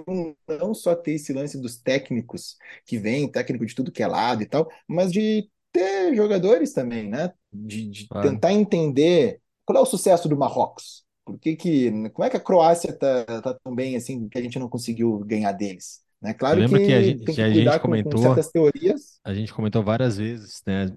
não 0.48 0.74
só 0.74 0.96
ter 0.96 1.12
esse 1.12 1.32
lance 1.32 1.62
dos 1.62 1.78
técnicos 1.78 2.58
que 2.88 2.98
vem, 2.98 3.32
técnico 3.32 3.68
de 3.68 3.76
tudo 3.76 3.92
que 3.92 4.02
é 4.02 4.08
lado 4.08 4.42
e 4.42 4.48
tal, 4.48 4.68
mas 4.88 5.12
de 5.12 5.48
ter 5.72 6.16
jogadores 6.16 6.74
também, 6.74 7.08
né? 7.08 7.32
De, 7.54 7.88
de 7.88 8.08
claro. 8.08 8.28
tentar 8.28 8.52
entender 8.52 9.40
qual 9.64 9.78
é 9.78 9.82
o 9.82 9.86
sucesso 9.86 10.28
do 10.28 10.36
Marrocos. 10.36 11.04
Por 11.24 11.38
que 11.38 11.56
que, 11.56 11.92
como 12.10 12.26
é 12.26 12.32
que 12.32 12.38
a 12.38 12.42
Croácia 12.42 12.98
tá, 12.98 13.26
tá 13.26 13.54
tão 13.64 13.76
bem 13.76 13.96
assim 13.96 14.28
que 14.28 14.40
a 14.40 14.42
gente 14.42 14.58
não 14.58 14.68
conseguiu 14.68 15.20
ganhar 15.20 15.52
deles? 15.52 16.02
Né? 16.20 16.34
Claro 16.34 16.62
lembra 16.62 16.80
que 16.80 16.92
a 16.92 17.00
que 17.00 17.04
gente, 17.04 17.24
tem 17.24 17.36
que 17.36 17.36
que 17.36 17.42
a 17.44 17.52
gente 17.52 17.80
com, 17.80 17.80
com 17.80 17.80
comentou, 17.80 18.22
certas 18.24 18.50
teorias. 18.50 19.20
a 19.24 19.36
gente 19.36 19.54
comentou 19.54 19.84
várias 19.84 20.18
vezes, 20.18 20.64
né? 20.66 20.88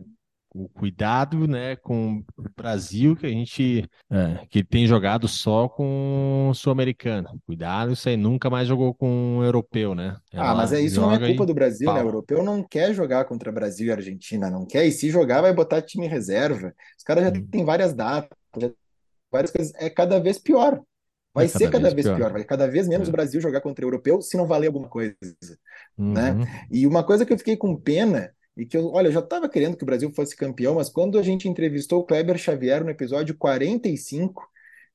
O 0.55 0.69
cuidado, 0.69 1.47
né, 1.47 1.77
com 1.77 2.19
o 2.37 2.43
Brasil 2.57 3.17
que 3.17 3.27
a 3.27 3.29
gente 3.31 3.89
é, 4.11 4.47
que 4.49 4.63
tem 4.65 4.87
jogado 4.87 5.27
só 5.29 5.69
com 5.69 6.49
o 6.51 6.55
sul-americano. 6.55 7.41
Cuidado, 7.47 7.93
isso 7.93 8.09
aí 8.09 8.17
nunca 8.17 8.51
mais 8.51 8.69
jogou 8.69 8.95
com 8.95 9.09
um 9.39 9.45
europeu, 9.45 9.95
né? 9.95 10.19
Ah, 10.35 10.55
mas 10.55 10.73
Ela 10.73 10.73
é, 10.73 10.81
isso 10.81 11.01
não 11.01 11.13
é 11.13 11.19
culpa 11.21 11.45
e 11.45 11.47
do 11.47 11.55
Brasil, 11.55 11.93
né? 11.93 12.01
O 12.03 12.05
pau. 12.05 12.09
europeu 12.09 12.43
não 12.43 12.63
quer 12.67 12.95
jogar 12.95 13.25
contra 13.27 13.53
Brasil 13.53 13.89
e 13.89 13.93
Argentina, 13.93 14.51
não 14.51 14.67
quer. 14.67 14.87
E 14.87 14.93
se 14.93 15.11
jogar, 15.11 15.43
vai 15.43 15.53
botar 15.53 15.83
time 15.83 16.07
reserva. 16.09 16.75
Os 16.99 17.05
caras 17.05 17.25
já 17.25 17.31
Hum, 17.31 17.49
têm 17.51 17.65
várias 17.65 17.93
datas, 17.95 18.29
várias 19.31 19.51
coisas. 19.51 19.73
É 19.77 19.91
cada 19.91 20.21
vez 20.21 20.39
pior. 20.39 20.83
É 21.37 21.45
Vai 21.45 21.49
ser 21.49 21.69
cada 21.69 21.69
cada 21.69 21.91
vez 21.91 21.93
vez 21.93 22.11
pior. 22.11 22.27
pior. 22.27 22.33
Vai 22.33 22.45
cada 22.45 22.69
vez 22.69 22.89
menos 22.89 23.09
o 23.09 23.13
É. 23.13 23.13
Brasil 23.13 23.41
jogar 23.41 23.61
contra 23.63 23.85
o 23.85 23.89
europeu 23.89 24.23
se 24.23 24.37
não 24.37 24.47
valer 24.47 24.69
alguma 24.69 24.89
coisa, 24.89 25.17
né? 26.15 26.37
Uhum, 26.37 26.69
E 26.71 26.87
uma 26.87 27.05
coisa 27.05 27.25
que 27.27 27.33
eu 27.33 27.39
fiquei 27.39 27.57
com 27.57 27.77
pena 27.77 28.33
e 28.57 28.67
que 28.67 28.77
eu, 28.77 28.89
olha, 28.93 29.09
eu 29.09 29.13
já 29.13 29.21
estava 29.21 29.49
querendo 29.49 29.77
que 29.77 29.83
o 29.83 29.87
Brasil 29.87 30.13
fosse 30.15 30.37
campeão, 30.37 30.75
mas 30.77 30.89
quando 30.91 31.19
a 31.19 31.23
gente 31.23 31.49
entrevistou 31.49 32.01
o 32.01 32.05
Kleber 32.05 32.39
Xavier 32.39 32.85
no 32.85 32.91
episódio 32.91 33.37
45 33.37 34.49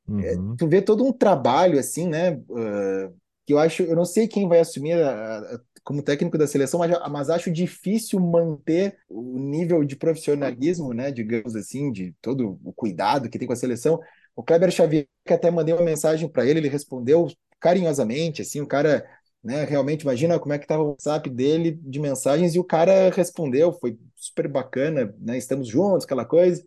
uhum. 0.08 0.58
tu 0.58 0.68
vê 0.68 0.82
todo 0.82 1.04
um 1.06 1.14
trabalho 1.14 1.80
assim, 1.80 2.08
né? 2.08 2.32
uh, 2.34 3.16
que 3.46 3.54
eu 3.54 3.60
acho, 3.60 3.84
eu 3.84 3.96
não 3.96 4.06
sei 4.06 4.28
quem 4.28 4.48
vai 4.48 4.60
assumir 4.60 4.94
a- 4.94 5.40
a- 5.40 5.60
como 5.84 6.02
técnico 6.04 6.38
da 6.38 6.46
seleção, 6.48 6.80
mas, 6.80 6.92
mas 7.10 7.30
acho 7.30 7.50
difícil 7.52 8.20
manter 8.20 8.98
o 9.10 9.40
nível 9.40 9.86
de 9.86 9.96
profissionalismo, 9.96 10.94
né? 10.94 11.12
Digamos 11.12 11.56
assim, 11.56 11.92
de 11.92 12.14
todo 12.22 12.60
o 12.64 12.74
cuidado 12.74 13.30
que 13.30 13.40
tem 13.40 13.48
com 13.48 13.54
a 13.54 13.56
seleção. 13.56 13.98
O 14.36 14.44
Kleber 14.44 14.70
Xavier, 14.70 15.08
que 15.26 15.34
até 15.34 15.50
mandei 15.50 15.74
uma 15.74 15.84
mensagem 15.84 16.28
para 16.30 16.46
ele, 16.46 16.60
ele 16.60 16.68
respondeu 16.70 17.28
carinhosamente, 17.60 18.42
assim, 18.42 18.60
o 18.62 18.68
cara, 18.68 19.06
né? 19.44 19.64
Realmente, 19.64 20.02
imagina 20.02 20.40
como 20.40 20.54
é 20.54 20.58
que 20.58 20.66
estava 20.66 20.84
o 20.84 20.90
WhatsApp 20.90 21.30
dele 21.30 21.80
de 21.82 22.00
mensagens 22.00 22.56
e 22.56 22.60
o 22.60 22.64
cara 22.64 23.10
respondeu, 23.10 23.72
foi 23.72 23.98
super 24.16 24.48
bacana, 24.48 25.14
né? 25.20 25.38
Estamos 25.38 25.68
juntos, 25.68 26.06
aquela 26.06 26.26
coisa 26.26 26.66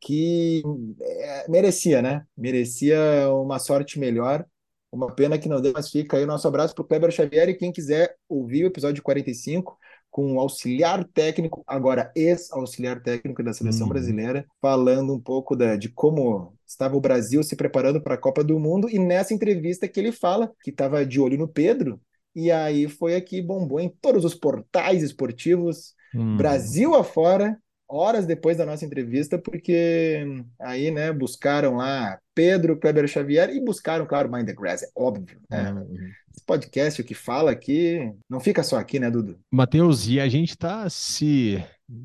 que 0.00 0.62
é, 1.00 1.50
merecia, 1.50 2.00
né? 2.00 2.24
Merecia 2.36 2.98
uma 3.30 3.58
sorte 3.58 3.98
melhor. 3.98 4.44
Uma 4.90 5.12
pena 5.12 5.36
que 5.36 5.48
não 5.48 5.60
deu, 5.60 5.72
mas 5.72 5.90
fica 5.90 6.16
aí 6.16 6.22
o 6.22 6.26
nosso 6.26 6.46
abraço 6.46 6.72
para 6.72 6.82
o 6.82 6.86
Kleber 6.86 7.10
Xavier 7.10 7.48
e 7.48 7.54
quem 7.54 7.72
quiser 7.72 8.14
ouvir 8.28 8.62
o 8.62 8.68
episódio 8.68 9.02
45 9.02 9.76
com 10.08 10.34
o 10.34 10.38
auxiliar 10.38 11.02
técnico, 11.02 11.64
agora 11.66 12.12
ex-auxiliar 12.14 13.02
técnico 13.02 13.42
da 13.42 13.52
seleção 13.52 13.88
uhum. 13.88 13.92
brasileira, 13.92 14.46
falando 14.60 15.12
um 15.12 15.20
pouco 15.20 15.56
da, 15.56 15.74
de 15.74 15.88
como 15.88 16.53
estava 16.66 16.96
o 16.96 17.00
Brasil 17.00 17.42
se 17.42 17.56
preparando 17.56 18.00
para 18.00 18.14
a 18.14 18.18
Copa 18.18 18.42
do 18.42 18.58
Mundo. 18.58 18.88
E 18.90 18.98
nessa 18.98 19.34
entrevista 19.34 19.88
que 19.88 20.00
ele 20.00 20.12
fala 20.12 20.50
que 20.62 20.70
estava 20.70 21.04
de 21.04 21.20
olho 21.20 21.38
no 21.38 21.48
Pedro, 21.48 22.00
e 22.34 22.50
aí 22.50 22.88
foi 22.88 23.14
aqui, 23.14 23.40
bombou 23.40 23.78
em 23.78 23.88
todos 24.00 24.24
os 24.24 24.34
portais 24.34 25.02
esportivos, 25.02 25.94
uhum. 26.14 26.36
Brasil 26.36 26.94
afora, 26.94 27.56
horas 27.88 28.26
depois 28.26 28.56
da 28.56 28.66
nossa 28.66 28.84
entrevista, 28.84 29.38
porque 29.38 30.26
aí, 30.60 30.90
né, 30.90 31.12
buscaram 31.12 31.76
lá 31.76 32.18
Pedro, 32.34 32.78
Kleber 32.78 33.06
Xavier 33.06 33.50
e 33.50 33.64
buscaram, 33.64 34.06
claro, 34.06 34.30
Mind 34.30 34.46
the 34.46 34.52
Grass, 34.52 34.82
é 34.82 34.88
óbvio. 34.96 35.38
Né? 35.48 35.72
Uhum. 35.72 36.10
Esse 36.34 36.44
podcast, 36.44 37.00
o 37.00 37.04
que 37.04 37.14
fala 37.14 37.52
aqui, 37.52 38.12
não 38.28 38.40
fica 38.40 38.62
só 38.62 38.76
aqui, 38.78 38.98
né, 38.98 39.10
Dudu? 39.10 39.38
Matheus, 39.52 40.08
e 40.08 40.18
a 40.18 40.28
gente 40.28 40.50
está 40.50 40.88
se 40.90 41.64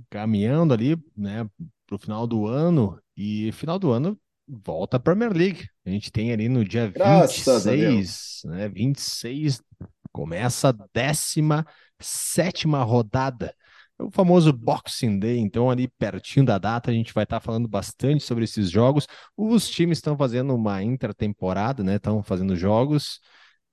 caminhando 0.09 0.73
ali, 0.73 0.95
né, 1.17 1.47
para 1.87 1.95
o 1.95 1.99
final 1.99 2.27
do 2.27 2.45
ano, 2.45 2.99
e 3.17 3.51
final 3.53 3.79
do 3.79 3.91
ano 3.91 4.17
volta 4.49 4.97
a 4.97 4.99
Premier 4.99 5.31
League. 5.31 5.67
A 5.85 5.89
gente 5.89 6.11
tem 6.11 6.31
ali 6.31 6.49
no 6.49 6.65
dia 6.65 6.87
Graças 6.87 7.65
26, 7.65 8.41
né, 8.45 8.69
26, 8.69 9.61
começa 10.11 10.69
a 10.69 10.71
17 10.93 12.67
rodada 12.67 13.53
o 13.99 14.09
famoso 14.09 14.53
Boxing 14.53 15.19
Day, 15.19 15.37
então 15.37 15.69
ali 15.69 15.87
pertinho 15.87 16.45
da 16.45 16.57
data 16.57 16.89
a 16.89 16.93
gente 16.93 17.13
vai 17.13 17.25
estar 17.25 17.39
tá 17.39 17.45
falando 17.45 17.67
bastante 17.67 18.23
sobre 18.23 18.45
esses 18.45 18.69
jogos. 18.71 19.05
Os 19.35 19.69
times 19.69 19.97
estão 19.97 20.17
fazendo 20.17 20.55
uma 20.55 20.81
intertemporada, 20.81 21.83
né? 21.83 21.95
Estão 21.95 22.23
fazendo 22.23 22.55
jogos, 22.55 23.19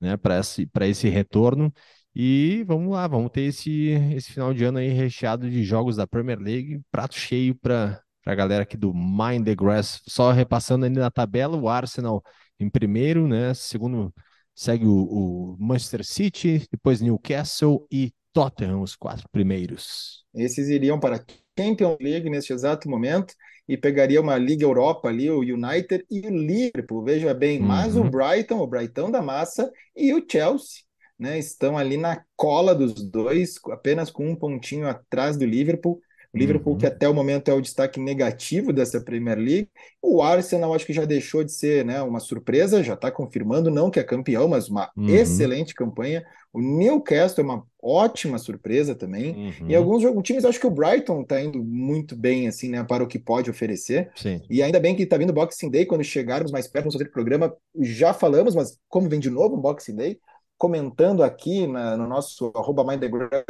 né? 0.01 0.17
Para 0.17 0.41
esse 0.41 0.67
para 0.67 0.87
esse 0.89 1.09
retorno 1.09 1.73
e 2.15 2.65
vamos 2.67 2.93
lá, 2.93 3.07
vamos 3.07 3.31
ter 3.31 3.43
esse 3.43 3.91
esse 4.15 4.33
final 4.33 4.53
de 4.53 4.65
ano 4.65 4.79
aí 4.79 4.89
recheado 4.89 5.49
de 5.49 5.63
jogos 5.63 5.97
da 5.97 6.07
Premier 6.07 6.41
League, 6.41 6.81
prato 6.91 7.15
cheio 7.15 7.55
para 7.55 8.01
a 8.27 8.35
galera 8.35 8.65
aqui 8.65 8.77
do 8.77 8.93
Mind 8.93 9.45
the 9.45 9.55
Grass. 9.55 10.03
Só 10.07 10.33
repassando 10.33 10.85
ali 10.85 10.97
na 10.97 11.11
tabela, 11.11 11.57
o 11.57 11.69
Arsenal 11.69 12.23
em 12.59 12.69
primeiro, 12.69 13.29
né? 13.29 13.55
Segundo 13.55 14.13
segue 14.55 14.87
o, 14.87 14.95
o 14.95 15.57
Manchester 15.59 16.05
City, 16.05 16.67
depois 16.71 17.01
Newcastle 17.01 17.87
e 17.91 18.13
Tottenham, 18.33 18.83
os 18.83 18.97
quatro 18.97 19.29
primeiros. 19.31 20.25
Esses 20.35 20.69
iriam 20.69 20.99
para 20.99 21.17
a 21.17 21.25
Champions 21.59 21.97
League 22.01 22.29
neste 22.29 22.53
exato 22.53 22.89
momento 22.89 23.35
e 23.69 23.77
pegaria 23.77 24.21
uma 24.21 24.37
Liga 24.37 24.65
Europa 24.65 25.09
ali, 25.09 25.31
o 25.31 25.41
United 25.41 26.05
e 26.11 26.21
o 26.27 26.31
Liverpool, 26.31 27.03
veja 27.03 27.35
bem, 27.35 27.61
uhum. 27.61 27.67
mas 27.67 27.97
o 27.97 28.05
Brighton, 28.05 28.61
o 28.61 28.67
Brighton 28.67 29.11
da 29.11 29.23
massa 29.23 29.71
e 29.95 30.15
o 30.15 30.25
Chelsea, 30.31 30.83
né, 31.19 31.39
estão 31.39 31.77
ali 31.77 31.97
na 31.97 32.23
cola 32.37 32.75
dos 32.75 32.95
dois, 33.11 33.55
apenas 33.71 34.11
com 34.11 34.29
um 34.29 34.37
pontinho 34.37 34.87
atrás 34.87 35.37
do 35.37 35.45
Liverpool. 35.45 36.01
O 36.37 36.39
Liverpool, 36.39 36.73
uhum. 36.75 36.79
que 36.79 36.87
até 36.87 37.09
o 37.09 37.15
momento 37.15 37.51
é 37.51 37.55
o 37.55 37.61
destaque 37.61 37.99
negativo 37.99 38.73
dessa 38.73 39.01
Premier 39.01 39.39
League. 39.39 39.69
O 40.03 40.23
Arsenal, 40.23 40.75
acho 40.75 40.85
que 40.85 40.93
já 40.93 41.07
deixou 41.07 41.43
de 41.43 41.51
ser 41.51 41.85
né, 41.85 42.03
uma 42.03 42.21
surpresa, 42.21 42.83
já 42.83 42.93
está 42.93 43.11
confirmando, 43.11 43.71
não 43.71 43.91
que 43.91 43.99
é 43.99 44.05
campeão, 44.05 44.47
mas 44.47 44.69
uma 44.69 44.91
uhum. 44.97 45.09
excelente 45.09 45.75
campanha. 45.75 46.23
O 46.53 46.61
Newcastle 46.61 47.43
é 47.43 47.47
uma 47.47 47.65
ótima 47.83 48.39
surpresa 48.39 48.95
também. 48.95 49.35
Uhum. 49.61 49.71
E 49.71 49.75
alguns 49.75 50.03
times, 50.23 50.45
acho 50.45 50.61
que 50.61 50.67
o 50.67 50.71
Brighton 50.71 51.23
está 51.23 51.41
indo 51.41 51.65
muito 51.65 52.15
bem, 52.15 52.49
assim, 52.49 52.69
né, 52.69 52.85
para 52.85 53.03
o 53.03 53.09
que 53.09 53.19
pode 53.19 53.51
oferecer. 53.51 54.11
Sim. 54.15 54.43
E 54.51 54.63
ainda 54.63 54.79
bem 54.79 54.95
que 54.95 55.05
está 55.05 55.17
vindo 55.17 55.31
o 55.31 55.35
Boxing 55.35 55.71
Day, 55.71 55.87
quando 55.87 56.05
chegarmos 56.05 56.53
mais 56.53 56.69
perto 56.69 56.99
no 56.99 57.11
programa, 57.11 57.55
já 57.81 58.13
falamos, 58.13 58.55
mas 58.55 58.79
como 58.89 59.09
vem 59.09 59.21
de 59.21 59.31
novo 59.31 59.55
o 59.55 59.61
Boxing 59.61 59.97
Day, 59.97 60.19
comentando 60.59 61.23
aqui 61.23 61.67
na, 61.67 61.97
no 61.97 62.07
nosso 62.07 62.53
arroba 62.55 62.85
Mind 62.85 63.03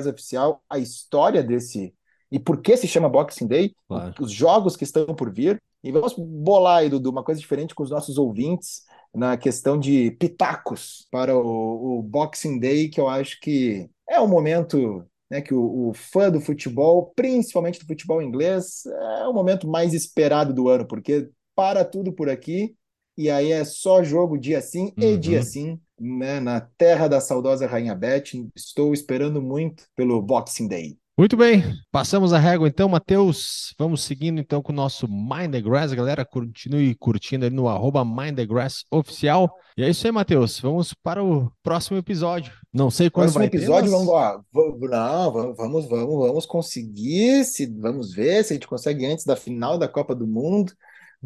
oficial 0.09 0.63
a 0.69 0.79
história 0.79 1.43
desse 1.43 1.95
e 2.31 2.39
por 2.39 2.61
que 2.61 2.77
se 2.77 2.89
chama 2.89 3.09
Boxing 3.09 3.47
Day, 3.47 3.75
claro. 3.89 4.15
os 4.21 4.31
jogos 4.31 4.77
que 4.77 4.85
estão 4.85 5.07
por 5.15 5.33
vir. 5.33 5.61
E 5.83 5.93
vamos 5.93 6.15
bolar 6.15 6.79
aí, 6.79 6.89
Dudu, 6.89 7.11
uma 7.11 7.23
coisa 7.23 7.41
diferente 7.41 7.75
com 7.75 7.83
os 7.83 7.91
nossos 7.91 8.19
ouvintes 8.19 8.83
na 9.15 9.37
questão 9.37 9.79
de 9.79 10.11
pitacos 10.13 11.07
para 11.11 11.37
o, 11.37 11.99
o 11.99 12.03
Boxing 12.03 12.59
Day, 12.59 12.89
que 12.89 13.01
eu 13.01 13.09
acho 13.09 13.41
que 13.41 13.89
é 14.09 14.21
um 14.21 14.29
momento 14.29 15.05
né, 15.31 15.41
que 15.41 15.55
o, 15.55 15.89
o, 15.89 15.95
fã 15.95 16.31
do 16.31 16.41
futebol, 16.41 17.13
principalmente 17.15 17.81
do 17.81 17.87
futebol 17.87 18.21
inglês, 18.23 18.85
é 18.87 19.27
o 19.27 19.33
momento 19.33 19.69
mais 19.69 19.95
esperado 19.95 20.53
do 20.53 20.69
ano, 20.69 20.87
porque 20.87 21.29
para 21.55 21.85
tudo 21.85 22.13
por 22.13 22.29
aqui, 22.29 22.75
e 23.17 23.31
aí 23.31 23.51
é 23.51 23.65
só 23.65 24.03
jogo 24.03 24.39
dia 24.39 24.61
sim 24.61 24.93
uhum. 24.99 25.05
e 25.05 25.17
dia 25.17 25.43
sim, 25.43 25.81
né, 25.99 26.39
na 26.39 26.61
terra 26.61 27.09
da 27.09 27.21
saudosa 27.21 27.67
Rainha 27.67 27.95
Beth. 27.95 28.25
Estou 28.55 28.93
esperando 28.93 29.41
muito 29.41 29.85
pelo 29.97 30.21
Boxing 30.21 30.69
Day. 30.69 30.99
Muito 31.19 31.35
bem, 31.35 31.65
passamos 31.91 32.35
a 32.35 32.39
régua 32.39 32.69
então, 32.69 32.91
Matheus. 32.91 33.75
Vamos 33.79 34.05
seguindo 34.05 34.39
então 34.39 34.61
com 34.61 34.71
o 34.71 34.75
nosso 34.75 35.09
Mind 35.09 35.51
the 35.51 35.63
Grass, 35.63 35.91
galera. 35.95 36.27
Continue 36.27 36.95
curtindo 36.95 37.47
ali 37.47 37.57
no 37.57 37.69
arroba 37.69 38.05
Mind 38.05 38.37
the 38.37 38.45
Grass 38.45 38.85
oficial. 38.91 39.51
E 39.79 39.83
é 39.83 39.89
isso 39.89 40.07
aí, 40.07 40.13
Matheus. 40.13 40.61
Vamos 40.61 40.93
para 40.93 41.25
o 41.25 41.51
próximo 41.63 41.97
episódio. 41.97 42.53
Não 42.71 42.91
sei 42.91 43.09
quando 43.09 43.33
próximo 43.33 43.39
vai 43.39 43.47
episódio, 43.47 43.91
ter, 43.91 43.97
mas... 43.97 44.07
vamos, 44.53 44.91
não, 44.91 45.55
vamos, 45.55 45.89
vamos, 45.89 46.29
vamos 46.29 46.45
conseguir, 46.45 47.47
se, 47.47 47.65
vamos 47.65 48.13
ver 48.13 48.45
se 48.45 48.53
a 48.53 48.57
gente 48.57 48.69
consegue 48.69 49.07
antes 49.07 49.25
da 49.25 49.37
final 49.37 49.79
da 49.79 49.89
Copa 49.89 50.15
do 50.15 50.27
Mundo 50.27 50.75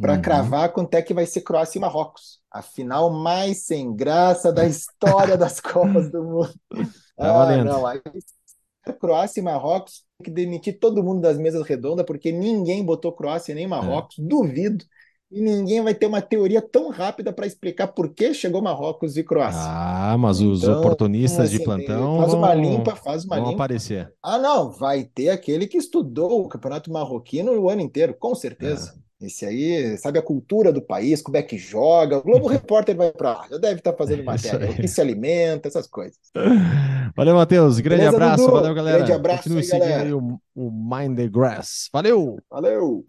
para 0.00 0.14
uhum. 0.14 0.22
cravar 0.22 0.72
quanto 0.72 0.94
é 0.94 1.02
que 1.02 1.12
vai 1.12 1.26
ser 1.26 1.40
Croácia 1.40 1.78
e 1.78 1.80
Marrocos. 1.80 2.38
A 2.48 2.62
final 2.62 3.10
mais 3.10 3.64
sem 3.64 3.92
graça 3.92 4.52
da 4.52 4.64
história 4.64 5.36
das 5.36 5.58
Copas 5.60 6.12
do 6.12 6.22
Mundo. 6.22 6.54
Tá 7.16 7.42
ah. 7.42 7.64
Não, 7.64 7.84
aí 7.84 8.00
Croácia 8.92 9.40
e 9.40 9.42
Marrocos 9.42 10.04
tem 10.18 10.24
que 10.24 10.30
demitir 10.30 10.78
todo 10.78 11.02
mundo 11.02 11.20
das 11.20 11.38
mesas 11.38 11.66
redondas, 11.66 12.04
porque 12.06 12.30
ninguém 12.32 12.84
botou 12.84 13.12
Croácia 13.12 13.54
nem 13.54 13.66
Marrocos, 13.66 14.18
é. 14.18 14.22
duvido. 14.22 14.84
E 15.32 15.40
ninguém 15.40 15.80
vai 15.80 15.94
ter 15.94 16.06
uma 16.06 16.20
teoria 16.20 16.60
tão 16.60 16.90
rápida 16.90 17.32
para 17.32 17.46
explicar 17.46 17.86
por 17.88 18.12
que 18.12 18.34
chegou 18.34 18.60
Marrocos 18.60 19.16
e 19.16 19.22
Croácia. 19.22 19.60
Ah, 19.64 20.16
mas 20.18 20.40
os 20.40 20.64
então, 20.64 20.80
oportunistas 20.80 21.46
assim, 21.46 21.58
de 21.58 21.64
plantão 21.64 22.18
faz 22.18 22.34
uma 22.34 22.52
limpa, 22.52 22.96
faz 22.96 23.24
uma 23.24 23.36
vão 23.36 23.50
limpa. 23.50 23.62
aparecer. 23.62 24.12
Ah, 24.20 24.38
não, 24.38 24.72
vai 24.72 25.04
ter 25.04 25.28
aquele 25.28 25.68
que 25.68 25.78
estudou 25.78 26.40
o 26.44 26.48
campeonato 26.48 26.92
marroquino 26.92 27.52
o 27.52 27.70
ano 27.70 27.80
inteiro, 27.80 28.12
com 28.18 28.34
certeza. 28.34 28.92
É. 28.96 29.09
Esse 29.20 29.44
aí 29.44 29.98
sabe 29.98 30.18
a 30.18 30.22
cultura 30.22 30.72
do 30.72 30.80
país, 30.80 31.20
como 31.20 31.36
é 31.36 31.42
que 31.42 31.58
joga. 31.58 32.16
O 32.18 32.22
Globo 32.22 32.48
Repórter 32.48 32.96
vai 32.96 33.12
para 33.12 33.34
lá, 33.34 33.46
já 33.50 33.58
deve 33.58 33.80
estar 33.80 33.92
tá 33.92 33.98
fazendo 33.98 34.24
matéria, 34.24 34.70
o 34.70 34.74
que 34.74 34.88
se 34.88 35.00
alimenta, 35.00 35.68
essas 35.68 35.86
coisas. 35.86 36.18
Valeu, 37.14 37.34
Matheus. 37.34 37.80
Grande 37.80 38.02
Beleza, 38.02 38.16
abraço. 38.16 38.44
Dudu? 38.44 38.54
Valeu, 38.54 38.74
galera. 38.74 38.96
Grande 38.98 39.12
abraço. 39.12 39.42
Continue 39.42 39.58
aí, 39.58 39.64
seguindo 39.64 39.88
galera. 39.88 40.04
aí 40.04 40.12
o, 40.14 40.40
o 40.54 40.70
Mind 40.70 41.16
the 41.16 41.28
Grass. 41.28 41.88
Valeu! 41.92 42.38
Valeu! 42.50 43.04